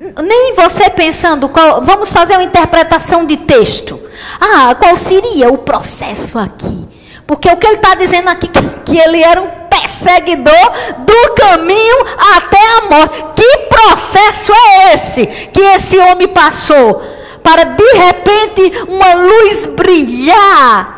nem 0.00 0.54
você 0.54 0.88
pensando, 0.90 1.48
qual, 1.48 1.82
vamos 1.82 2.10
fazer 2.10 2.34
uma 2.34 2.44
interpretação 2.44 3.26
de 3.26 3.36
texto. 3.36 4.00
Ah, 4.40 4.74
qual 4.74 4.94
seria 4.94 5.48
o 5.48 5.58
processo 5.58 6.38
aqui? 6.38 6.88
Porque 7.26 7.48
o 7.50 7.56
que 7.56 7.66
ele 7.66 7.76
está 7.76 7.94
dizendo 7.94 8.28
aqui 8.28 8.48
que, 8.86 8.98
ele 8.98 9.22
era 9.22 9.42
um 9.42 9.50
perseguidor 9.68 10.72
do 10.98 11.34
caminho 11.34 12.06
até 12.36 12.58
a 12.76 12.80
morte. 12.82 13.24
Que 13.34 13.58
processo 13.68 14.52
é 14.52 14.94
esse 14.94 15.26
que 15.26 15.60
esse 15.60 15.98
homem 15.98 16.28
passou 16.28 17.02
para 17.42 17.64
de 17.64 17.92
repente 17.92 18.84
uma 18.88 19.14
luz 19.14 19.66
brilhar? 19.66 20.96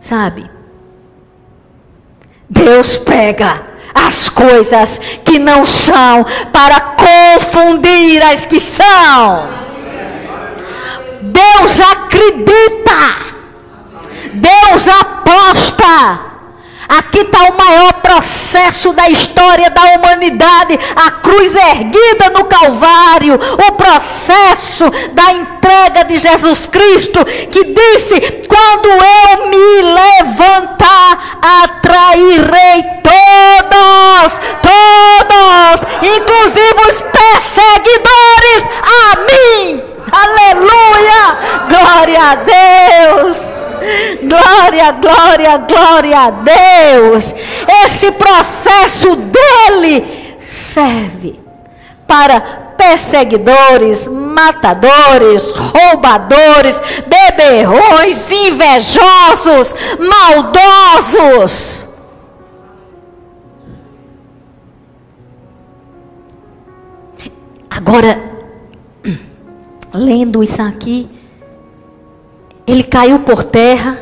Sabe? 0.00 0.50
Deus 2.48 2.98
pega 2.98 3.69
as 3.94 4.28
coisas 4.28 5.00
que 5.24 5.38
não 5.38 5.64
são 5.64 6.24
para 6.52 6.80
confundir 6.80 8.22
as 8.22 8.46
que 8.46 8.60
são. 8.60 9.48
Deus 11.22 11.80
acredita. 11.80 13.30
Deus 14.34 14.88
aposta. 14.88 16.29
Aqui 16.90 17.20
está 17.20 17.44
o 17.44 17.56
maior 17.56 17.92
processo 18.02 18.92
da 18.92 19.08
história 19.08 19.70
da 19.70 19.82
humanidade, 19.94 20.76
a 20.96 21.12
cruz 21.12 21.54
erguida 21.54 22.30
no 22.30 22.44
Calvário, 22.46 23.34
o 23.34 23.72
processo 23.74 24.90
da 25.12 25.32
entrega 25.32 26.04
de 26.04 26.18
Jesus 26.18 26.66
Cristo, 26.66 27.24
que 27.24 27.64
disse: 27.64 28.42
quando 28.48 28.88
eu 28.88 29.46
me 29.46 29.82
levantar, 29.82 31.38
atrairei 31.62 32.82
todos, 33.04 34.40
todos, 34.60 35.80
inclusive 36.02 36.80
os 36.88 37.02
perseguidores, 37.02 38.64
a 38.82 39.16
mim. 39.20 39.82
Aleluia! 40.10 41.38
Glória 41.68 42.20
a 42.20 42.34
Deus! 42.34 43.59
Glória, 44.22 44.92
glória, 44.92 45.56
glória 45.58 46.18
a 46.18 46.30
Deus. 46.30 47.34
Esse 47.84 48.12
processo 48.12 49.16
dele 49.16 50.36
serve 50.40 51.40
para 52.06 52.40
perseguidores, 52.76 54.08
matadores, 54.08 55.52
roubadores, 55.52 56.80
beberrões, 57.06 58.30
invejosos, 58.30 59.74
maldosos. 59.98 61.88
Agora, 67.68 68.18
lendo 69.94 70.42
isso 70.42 70.60
aqui, 70.60 71.19
ele 72.70 72.82
caiu 72.82 73.20
por 73.20 73.42
terra. 73.42 73.98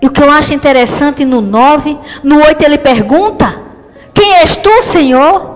E 0.00 0.06
o 0.06 0.10
que 0.10 0.20
eu 0.20 0.30
acho 0.30 0.52
interessante 0.52 1.24
no 1.24 1.40
9, 1.40 1.96
no 2.22 2.38
8 2.38 2.62
ele 2.62 2.78
pergunta: 2.78 3.62
Quem 4.12 4.34
és 4.36 4.56
tu, 4.56 4.82
Senhor? 4.82 5.52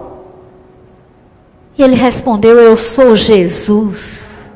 E 1.76 1.82
ele 1.82 1.96
respondeu: 1.96 2.58
Eu 2.58 2.76
sou 2.76 3.16
Jesus, 3.16 4.50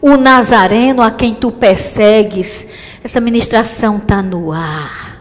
o 0.00 0.16
Nazareno 0.16 1.02
a 1.02 1.10
quem 1.10 1.34
tu 1.34 1.50
persegues. 1.50 2.66
Essa 3.02 3.20
ministração 3.20 3.98
está 3.98 4.22
no 4.22 4.52
ar. 4.52 5.20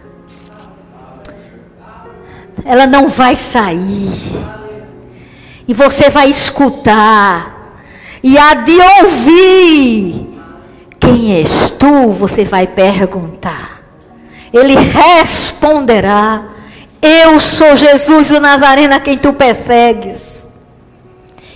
Ela 2.64 2.86
não 2.86 3.10
vai 3.10 3.36
sair. 3.36 4.12
E 5.68 5.74
você 5.74 6.10
vai 6.10 6.30
escutar. 6.30 7.82
E 8.22 8.38
há 8.38 8.54
de 8.54 8.78
ouvir 9.02 10.33
quem 11.04 11.36
és 11.36 11.72
tu? 11.72 12.12
Você 12.12 12.46
vai 12.46 12.66
perguntar. 12.66 13.82
Ele 14.54 14.76
responderá: 14.76 16.46
Eu 17.02 17.40
sou 17.40 17.76
Jesus 17.76 18.32
o 18.32 18.40
Nazareno 18.40 18.96
a 18.96 19.00
quem 19.00 19.18
tu 19.18 19.34
persegues. 19.34 20.48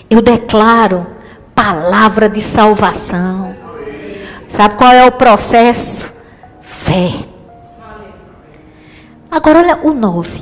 Eu 0.10 0.22
declaro 0.22 1.08
palavra 1.56 2.30
de 2.30 2.42
salvação. 2.42 3.56
Sabe 4.50 4.76
qual 4.76 4.92
é 4.92 5.06
o 5.06 5.12
processo? 5.12 6.12
Fé. 6.62 7.12
Agora 9.30 9.60
olha 9.60 9.80
o 9.84 9.94
9. 9.94 10.42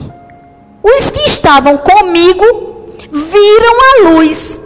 Os 0.83 1.09
que 1.09 1.21
estavam 1.21 1.77
comigo 1.77 2.91
viram 3.11 4.07
a 4.07 4.09
luz. 4.09 4.61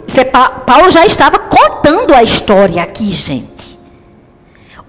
Paulo 0.66 0.90
já 0.90 1.06
estava 1.06 1.38
contando 1.38 2.14
a 2.14 2.22
história 2.22 2.82
aqui, 2.82 3.10
gente. 3.10 3.69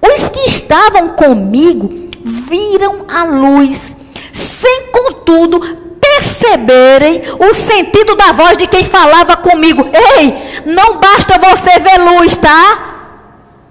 Os 0.01 0.29
que 0.29 0.39
estavam 0.41 1.09
comigo 1.09 2.09
viram 2.23 3.05
a 3.07 3.23
luz, 3.23 3.95
sem 4.33 4.87
contudo 4.91 5.59
perceberem 5.99 7.21
o 7.39 7.53
sentido 7.53 8.15
da 8.15 8.31
voz 8.31 8.57
de 8.57 8.67
quem 8.67 8.83
falava 8.83 9.37
comigo. 9.37 9.85
Ei, 10.17 10.63
não 10.65 10.97
basta 10.97 11.37
você 11.37 11.79
ver 11.79 11.97
luz, 11.99 12.35
tá? 12.37 12.79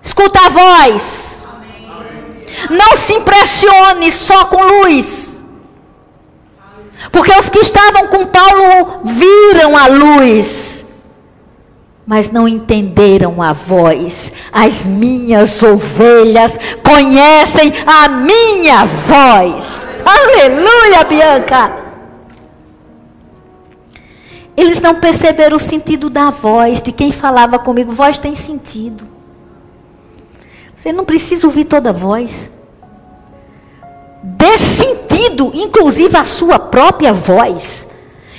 Escuta 0.02 0.40
a 0.46 0.48
voz. 0.48 1.46
Não 2.70 2.96
se 2.96 3.14
impressione 3.14 4.12
só 4.12 4.44
com 4.46 4.62
luz. 4.62 5.42
Porque 7.10 7.32
os 7.32 7.48
que 7.48 7.58
estavam 7.58 8.06
com 8.08 8.26
Paulo 8.26 9.00
viram 9.04 9.76
a 9.76 9.86
luz 9.86 10.79
mas 12.10 12.28
não 12.28 12.48
entenderam 12.48 13.40
a 13.40 13.52
voz. 13.52 14.32
As 14.50 14.84
minhas 14.84 15.62
ovelhas 15.62 16.58
conhecem 16.84 17.72
a 17.86 18.08
minha 18.08 18.84
voz. 18.84 19.88
Aleluia, 20.04 21.04
Bianca! 21.04 21.72
Eles 24.56 24.80
não 24.80 24.96
perceberam 24.96 25.56
o 25.56 25.60
sentido 25.60 26.10
da 26.10 26.30
voz, 26.30 26.82
de 26.82 26.90
quem 26.90 27.12
falava 27.12 27.60
comigo. 27.60 27.92
Voz 27.92 28.18
tem 28.18 28.34
sentido. 28.34 29.06
Você 30.76 30.92
não 30.92 31.04
precisa 31.04 31.46
ouvir 31.46 31.66
toda 31.66 31.90
a 31.90 31.92
voz. 31.92 32.50
Dê 34.20 34.58
sentido, 34.58 35.52
inclusive, 35.54 36.16
à 36.16 36.24
sua 36.24 36.58
própria 36.58 37.12
voz. 37.12 37.86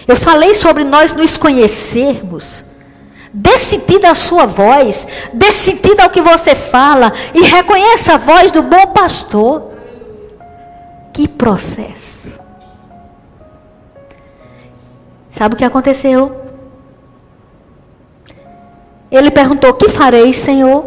Eu 0.05 0.17
falei 0.17 0.53
sobre 0.53 0.83
nós 0.83 1.13
nos 1.13 1.37
conhecermos. 1.37 2.69
Sentido 3.57 4.05
à 4.05 4.13
sua 4.13 4.45
voz, 4.45 5.07
sentido 5.53 6.01
ao 6.01 6.09
que 6.09 6.19
você 6.19 6.53
fala 6.53 7.13
e 7.33 7.41
reconheça 7.43 8.15
a 8.15 8.17
voz 8.17 8.51
do 8.51 8.61
bom 8.61 8.87
pastor. 8.87 9.71
Que 11.13 11.27
processo. 11.27 12.39
Sabe 15.31 15.55
o 15.55 15.57
que 15.57 15.63
aconteceu? 15.63 16.35
Ele 19.09 19.31
perguntou: 19.31 19.73
Que 19.73 19.87
farei, 19.87 20.33
Senhor? 20.33 20.85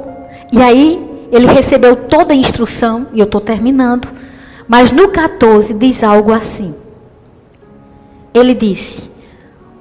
E 0.53 0.61
aí 0.61 1.27
ele 1.33 1.47
recebeu 1.47 1.97
toda 1.97 2.33
a 2.33 2.37
instrução, 2.37 3.09
e 3.13 3.21
eu 3.21 3.25
estou 3.25 3.41
terminando. 3.41 4.09
Mas 4.69 4.93
no 4.93 5.09
14 5.09 5.73
diz 5.75 6.03
algo 6.03 6.33
assim. 6.33 6.75
Ele 8.33 8.55
disse: 8.55 9.11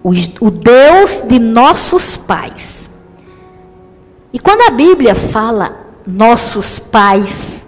o 0.03 0.51
Deus 0.51 1.23
de 1.27 1.39
nossos 1.39 2.17
pais. 2.17 2.91
E 4.33 4.39
quando 4.39 4.61
a 4.61 4.71
Bíblia 4.71 5.15
fala 5.15 5.77
nossos 6.05 6.77
pais, 6.79 7.65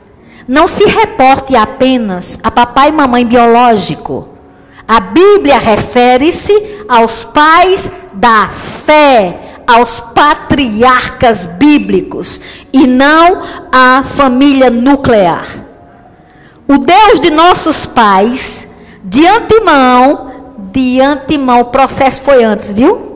não 0.48 0.68
se 0.68 0.84
reporte 0.86 1.56
apenas 1.56 2.38
a 2.44 2.52
papai 2.52 2.90
e 2.90 2.92
mamãe 2.92 3.26
biológico. 3.26 4.28
A 4.88 5.00
Bíblia 5.00 5.58
refere-se 5.58 6.84
aos 6.88 7.24
pais 7.24 7.90
da 8.14 8.48
fé, 8.48 9.62
aos 9.66 10.00
patriarcas 10.00 11.48
bíblicos 11.48 12.40
e 12.72 12.86
não 12.86 13.42
à 13.72 14.04
família 14.04 14.70
nuclear. 14.70 15.48
O 16.68 16.78
Deus 16.78 17.20
de 17.20 17.32
nossos 17.32 17.86
pais, 17.86 18.68
de 19.04 19.26
antemão, 19.26 20.35
de 20.76 21.02
antemão, 21.02 21.62
o 21.62 21.66
processo 21.66 22.22
foi 22.22 22.44
antes, 22.44 22.72
viu? 22.72 23.16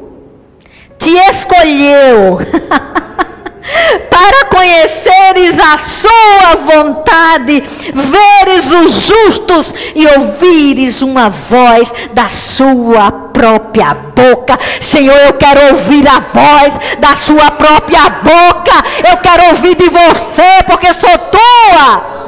te 1.00 1.16
escolheu 1.32 2.38
para 4.10 4.46
conheceres 4.50 5.58
a 5.58 5.78
sua 5.78 6.56
vontade, 6.58 7.64
veres 7.94 8.72
os 8.72 8.92
justos 8.92 9.74
e 9.96 10.06
ouvires 10.06 11.02
uma 11.02 11.30
voz 11.30 11.92
da 12.14 12.28
sua 12.28 13.12
própria 13.12 13.94
boca. 13.94 14.60
Senhor, 14.82 15.18
eu 15.18 15.34
quero 15.34 15.76
ouvir 15.76 16.06
a 16.08 16.20
voz 16.20 16.74
da 17.00 17.16
sua 17.16 17.52
própria 17.52 18.10
boca. 18.10 18.84
Eu 19.10 19.18
quero 19.18 19.50
ouvir 19.52 19.76
de 19.76 19.90
você, 19.90 20.64
porque 20.66 20.94
sou 20.94 21.18
tua. 21.18 22.19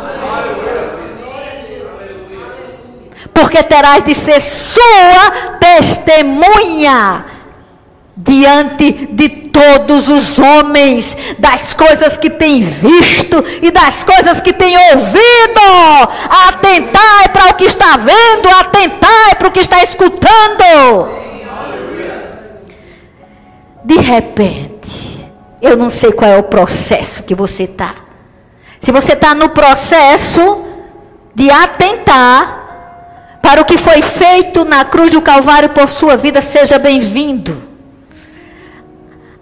Porque 3.33 3.63
terás 3.63 4.03
de 4.03 4.13
ser 4.13 4.41
sua 4.41 5.57
testemunha 5.59 7.25
diante 8.15 9.07
de 9.11 9.29
todos 9.29 10.07
os 10.07 10.37
homens, 10.39 11.15
das 11.39 11.73
coisas 11.73 12.17
que 12.17 12.29
tem 12.29 12.61
visto 12.61 13.43
e 13.61 13.71
das 13.71 14.03
coisas 14.03 14.41
que 14.41 14.53
tem 14.53 14.75
ouvido. 14.93 15.61
Atentai 16.47 17.29
para 17.31 17.51
o 17.51 17.55
que 17.55 17.65
está 17.65 17.97
vendo, 17.97 18.49
atentai 18.59 19.35
para 19.37 19.47
o 19.47 19.51
que 19.51 19.59
está 19.59 19.81
escutando. 19.81 21.21
De 23.83 23.97
repente, 23.97 25.27
eu 25.61 25.75
não 25.75 25.89
sei 25.89 26.11
qual 26.11 26.29
é 26.29 26.37
o 26.37 26.43
processo 26.43 27.23
que 27.23 27.33
você 27.33 27.63
está. 27.63 27.95
Se 28.81 28.91
você 28.91 29.13
está 29.13 29.33
no 29.35 29.49
processo 29.49 30.63
de 31.35 31.49
atentar 31.49 32.60
para 33.51 33.63
o 33.63 33.65
que 33.65 33.77
foi 33.77 34.01
feito 34.01 34.63
na 34.63 34.85
cruz 34.85 35.11
do 35.11 35.21
Calvário 35.21 35.67
por 35.71 35.89
sua 35.89 36.15
vida, 36.15 36.39
seja 36.39 36.79
bem-vindo 36.79 37.69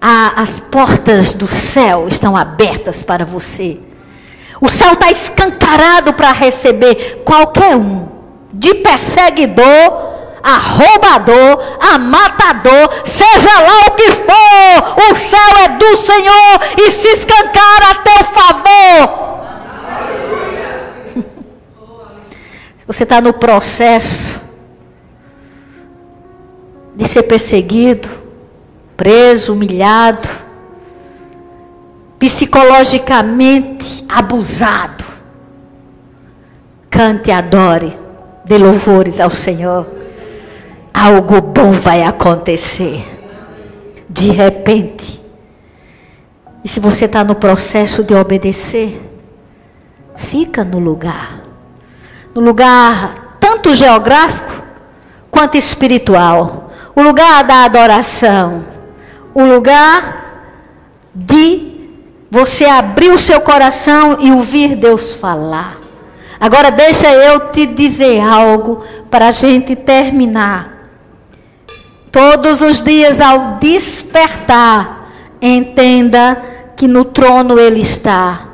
as 0.01 0.59
portas 0.59 1.31
do 1.35 1.45
céu 1.47 2.07
estão 2.07 2.35
abertas 2.35 3.03
para 3.03 3.23
você. 3.23 3.77
O 4.59 4.67
céu 4.67 4.93
está 4.93 5.11
escancarado 5.11 6.11
para 6.13 6.31
receber 6.31 7.21
qualquer 7.23 7.75
um, 7.75 8.07
de 8.51 8.73
perseguidor 8.75 10.09
a 10.41 10.57
roubador, 10.57 11.61
a 11.79 11.99
matador, 11.99 12.89
seja 13.05 13.59
lá 13.59 13.89
o 13.89 13.91
que 13.91 14.11
for, 14.11 15.11
o 15.11 15.15
céu 15.15 15.65
é 15.65 15.69
do 15.77 15.95
Senhor 15.95 16.61
e 16.79 16.89
se 16.89 17.09
escancara 17.09 17.91
a 17.91 17.95
teu 17.95 18.23
favor. 18.23 19.28
Você 22.89 23.03
está 23.03 23.21
no 23.21 23.31
processo 23.31 24.41
de 26.95 27.07
ser 27.07 27.21
perseguido, 27.21 28.09
preso, 28.97 29.53
humilhado, 29.53 30.27
psicologicamente 32.17 34.03
abusado. 34.09 35.05
Cante 36.89 37.29
adore, 37.29 37.95
dê 38.43 38.57
louvores 38.57 39.19
ao 39.19 39.29
Senhor. 39.29 39.85
Algo 40.91 41.41
bom 41.41 41.73
vai 41.73 42.01
acontecer. 42.01 43.05
De 44.09 44.31
repente. 44.31 45.23
E 46.63 46.67
se 46.67 46.79
você 46.79 47.05
está 47.05 47.23
no 47.23 47.35
processo 47.35 48.03
de 48.03 48.15
obedecer, 48.15 48.99
fica 50.15 50.63
no 50.63 50.79
lugar. 50.79 51.48
No 52.39 52.45
lugar 52.45 53.35
tanto 53.37 53.73
geográfico 53.73 54.63
quanto 55.29 55.57
espiritual. 55.57 56.71
O 56.95 57.01
lugar 57.01 57.43
da 57.43 57.65
adoração 57.65 58.63
o 59.33 59.43
lugar 59.43 60.53
de 61.13 61.71
você 62.31 62.63
abrir 62.65 63.11
o 63.11 63.19
seu 63.19 63.41
coração 63.41 64.17
e 64.21 64.31
ouvir 64.31 64.75
Deus 64.75 65.13
falar. 65.13 65.77
Agora 66.39 66.71
deixa 66.71 67.13
eu 67.13 67.51
te 67.51 67.65
dizer 67.65 68.21
algo 68.21 68.83
para 69.11 69.27
a 69.27 69.31
gente 69.31 69.75
terminar. 69.75 70.77
Todos 72.09 72.61
os 72.61 72.81
dias 72.81 73.19
ao 73.19 73.57
despertar, 73.59 75.11
entenda 75.41 76.41
que 76.77 76.87
no 76.87 77.03
trono 77.03 77.59
ele 77.59 77.81
está, 77.81 78.47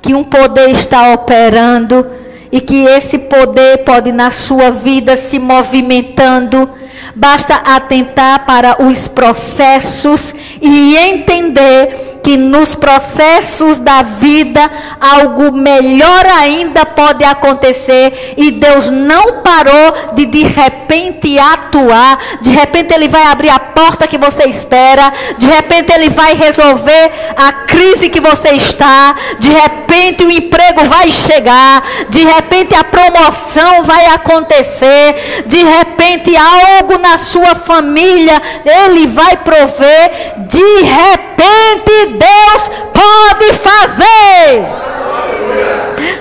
que 0.00 0.14
um 0.14 0.24
poder 0.24 0.70
está 0.70 1.12
operando 1.12 2.06
e 2.52 2.60
que 2.60 2.84
esse 2.84 3.18
poder 3.18 3.84
pode 3.84 4.12
na 4.12 4.30
sua 4.30 4.70
vida 4.70 5.16
se 5.16 5.38
movimentando. 5.38 6.70
Basta 7.14 7.54
atentar 7.56 8.46
para 8.46 8.82
os 8.82 9.08
processos 9.08 10.34
e 10.60 10.96
entender 10.96 12.09
que 12.22 12.36
nos 12.36 12.74
processos 12.74 13.78
da 13.78 14.02
vida 14.02 14.70
algo 15.00 15.52
melhor 15.52 16.26
ainda 16.26 16.84
pode 16.86 17.24
acontecer 17.24 18.34
e 18.36 18.50
Deus 18.50 18.90
não 18.90 19.42
parou 19.42 20.14
de 20.14 20.26
de 20.26 20.42
repente 20.44 21.38
atuar. 21.38 22.18
De 22.40 22.50
repente 22.50 22.92
ele 22.94 23.08
vai 23.08 23.24
abrir 23.24 23.50
a 23.50 23.58
porta 23.58 24.06
que 24.06 24.18
você 24.18 24.44
espera, 24.44 25.12
de 25.38 25.46
repente 25.46 25.92
ele 25.92 26.10
vai 26.10 26.34
resolver 26.34 27.10
a 27.36 27.52
crise 27.52 28.08
que 28.08 28.20
você 28.20 28.50
está, 28.50 29.14
de 29.38 29.50
repente 29.50 30.24
o 30.24 30.30
emprego 30.30 30.84
vai 30.84 31.10
chegar, 31.10 31.82
de 32.08 32.24
repente 32.24 32.74
a 32.74 32.84
promoção 32.84 33.82
vai 33.84 34.06
acontecer, 34.06 35.44
de 35.46 35.62
repente 35.62 36.36
algo 36.36 36.98
na 36.98 37.18
sua 37.18 37.54
família 37.54 38.40
ele 38.64 39.06
vai 39.06 39.36
prover, 39.38 40.34
de 40.38 40.82
repente 40.82 42.09
Deus 42.18 42.70
pode 42.92 43.52
fazer. 43.54 44.66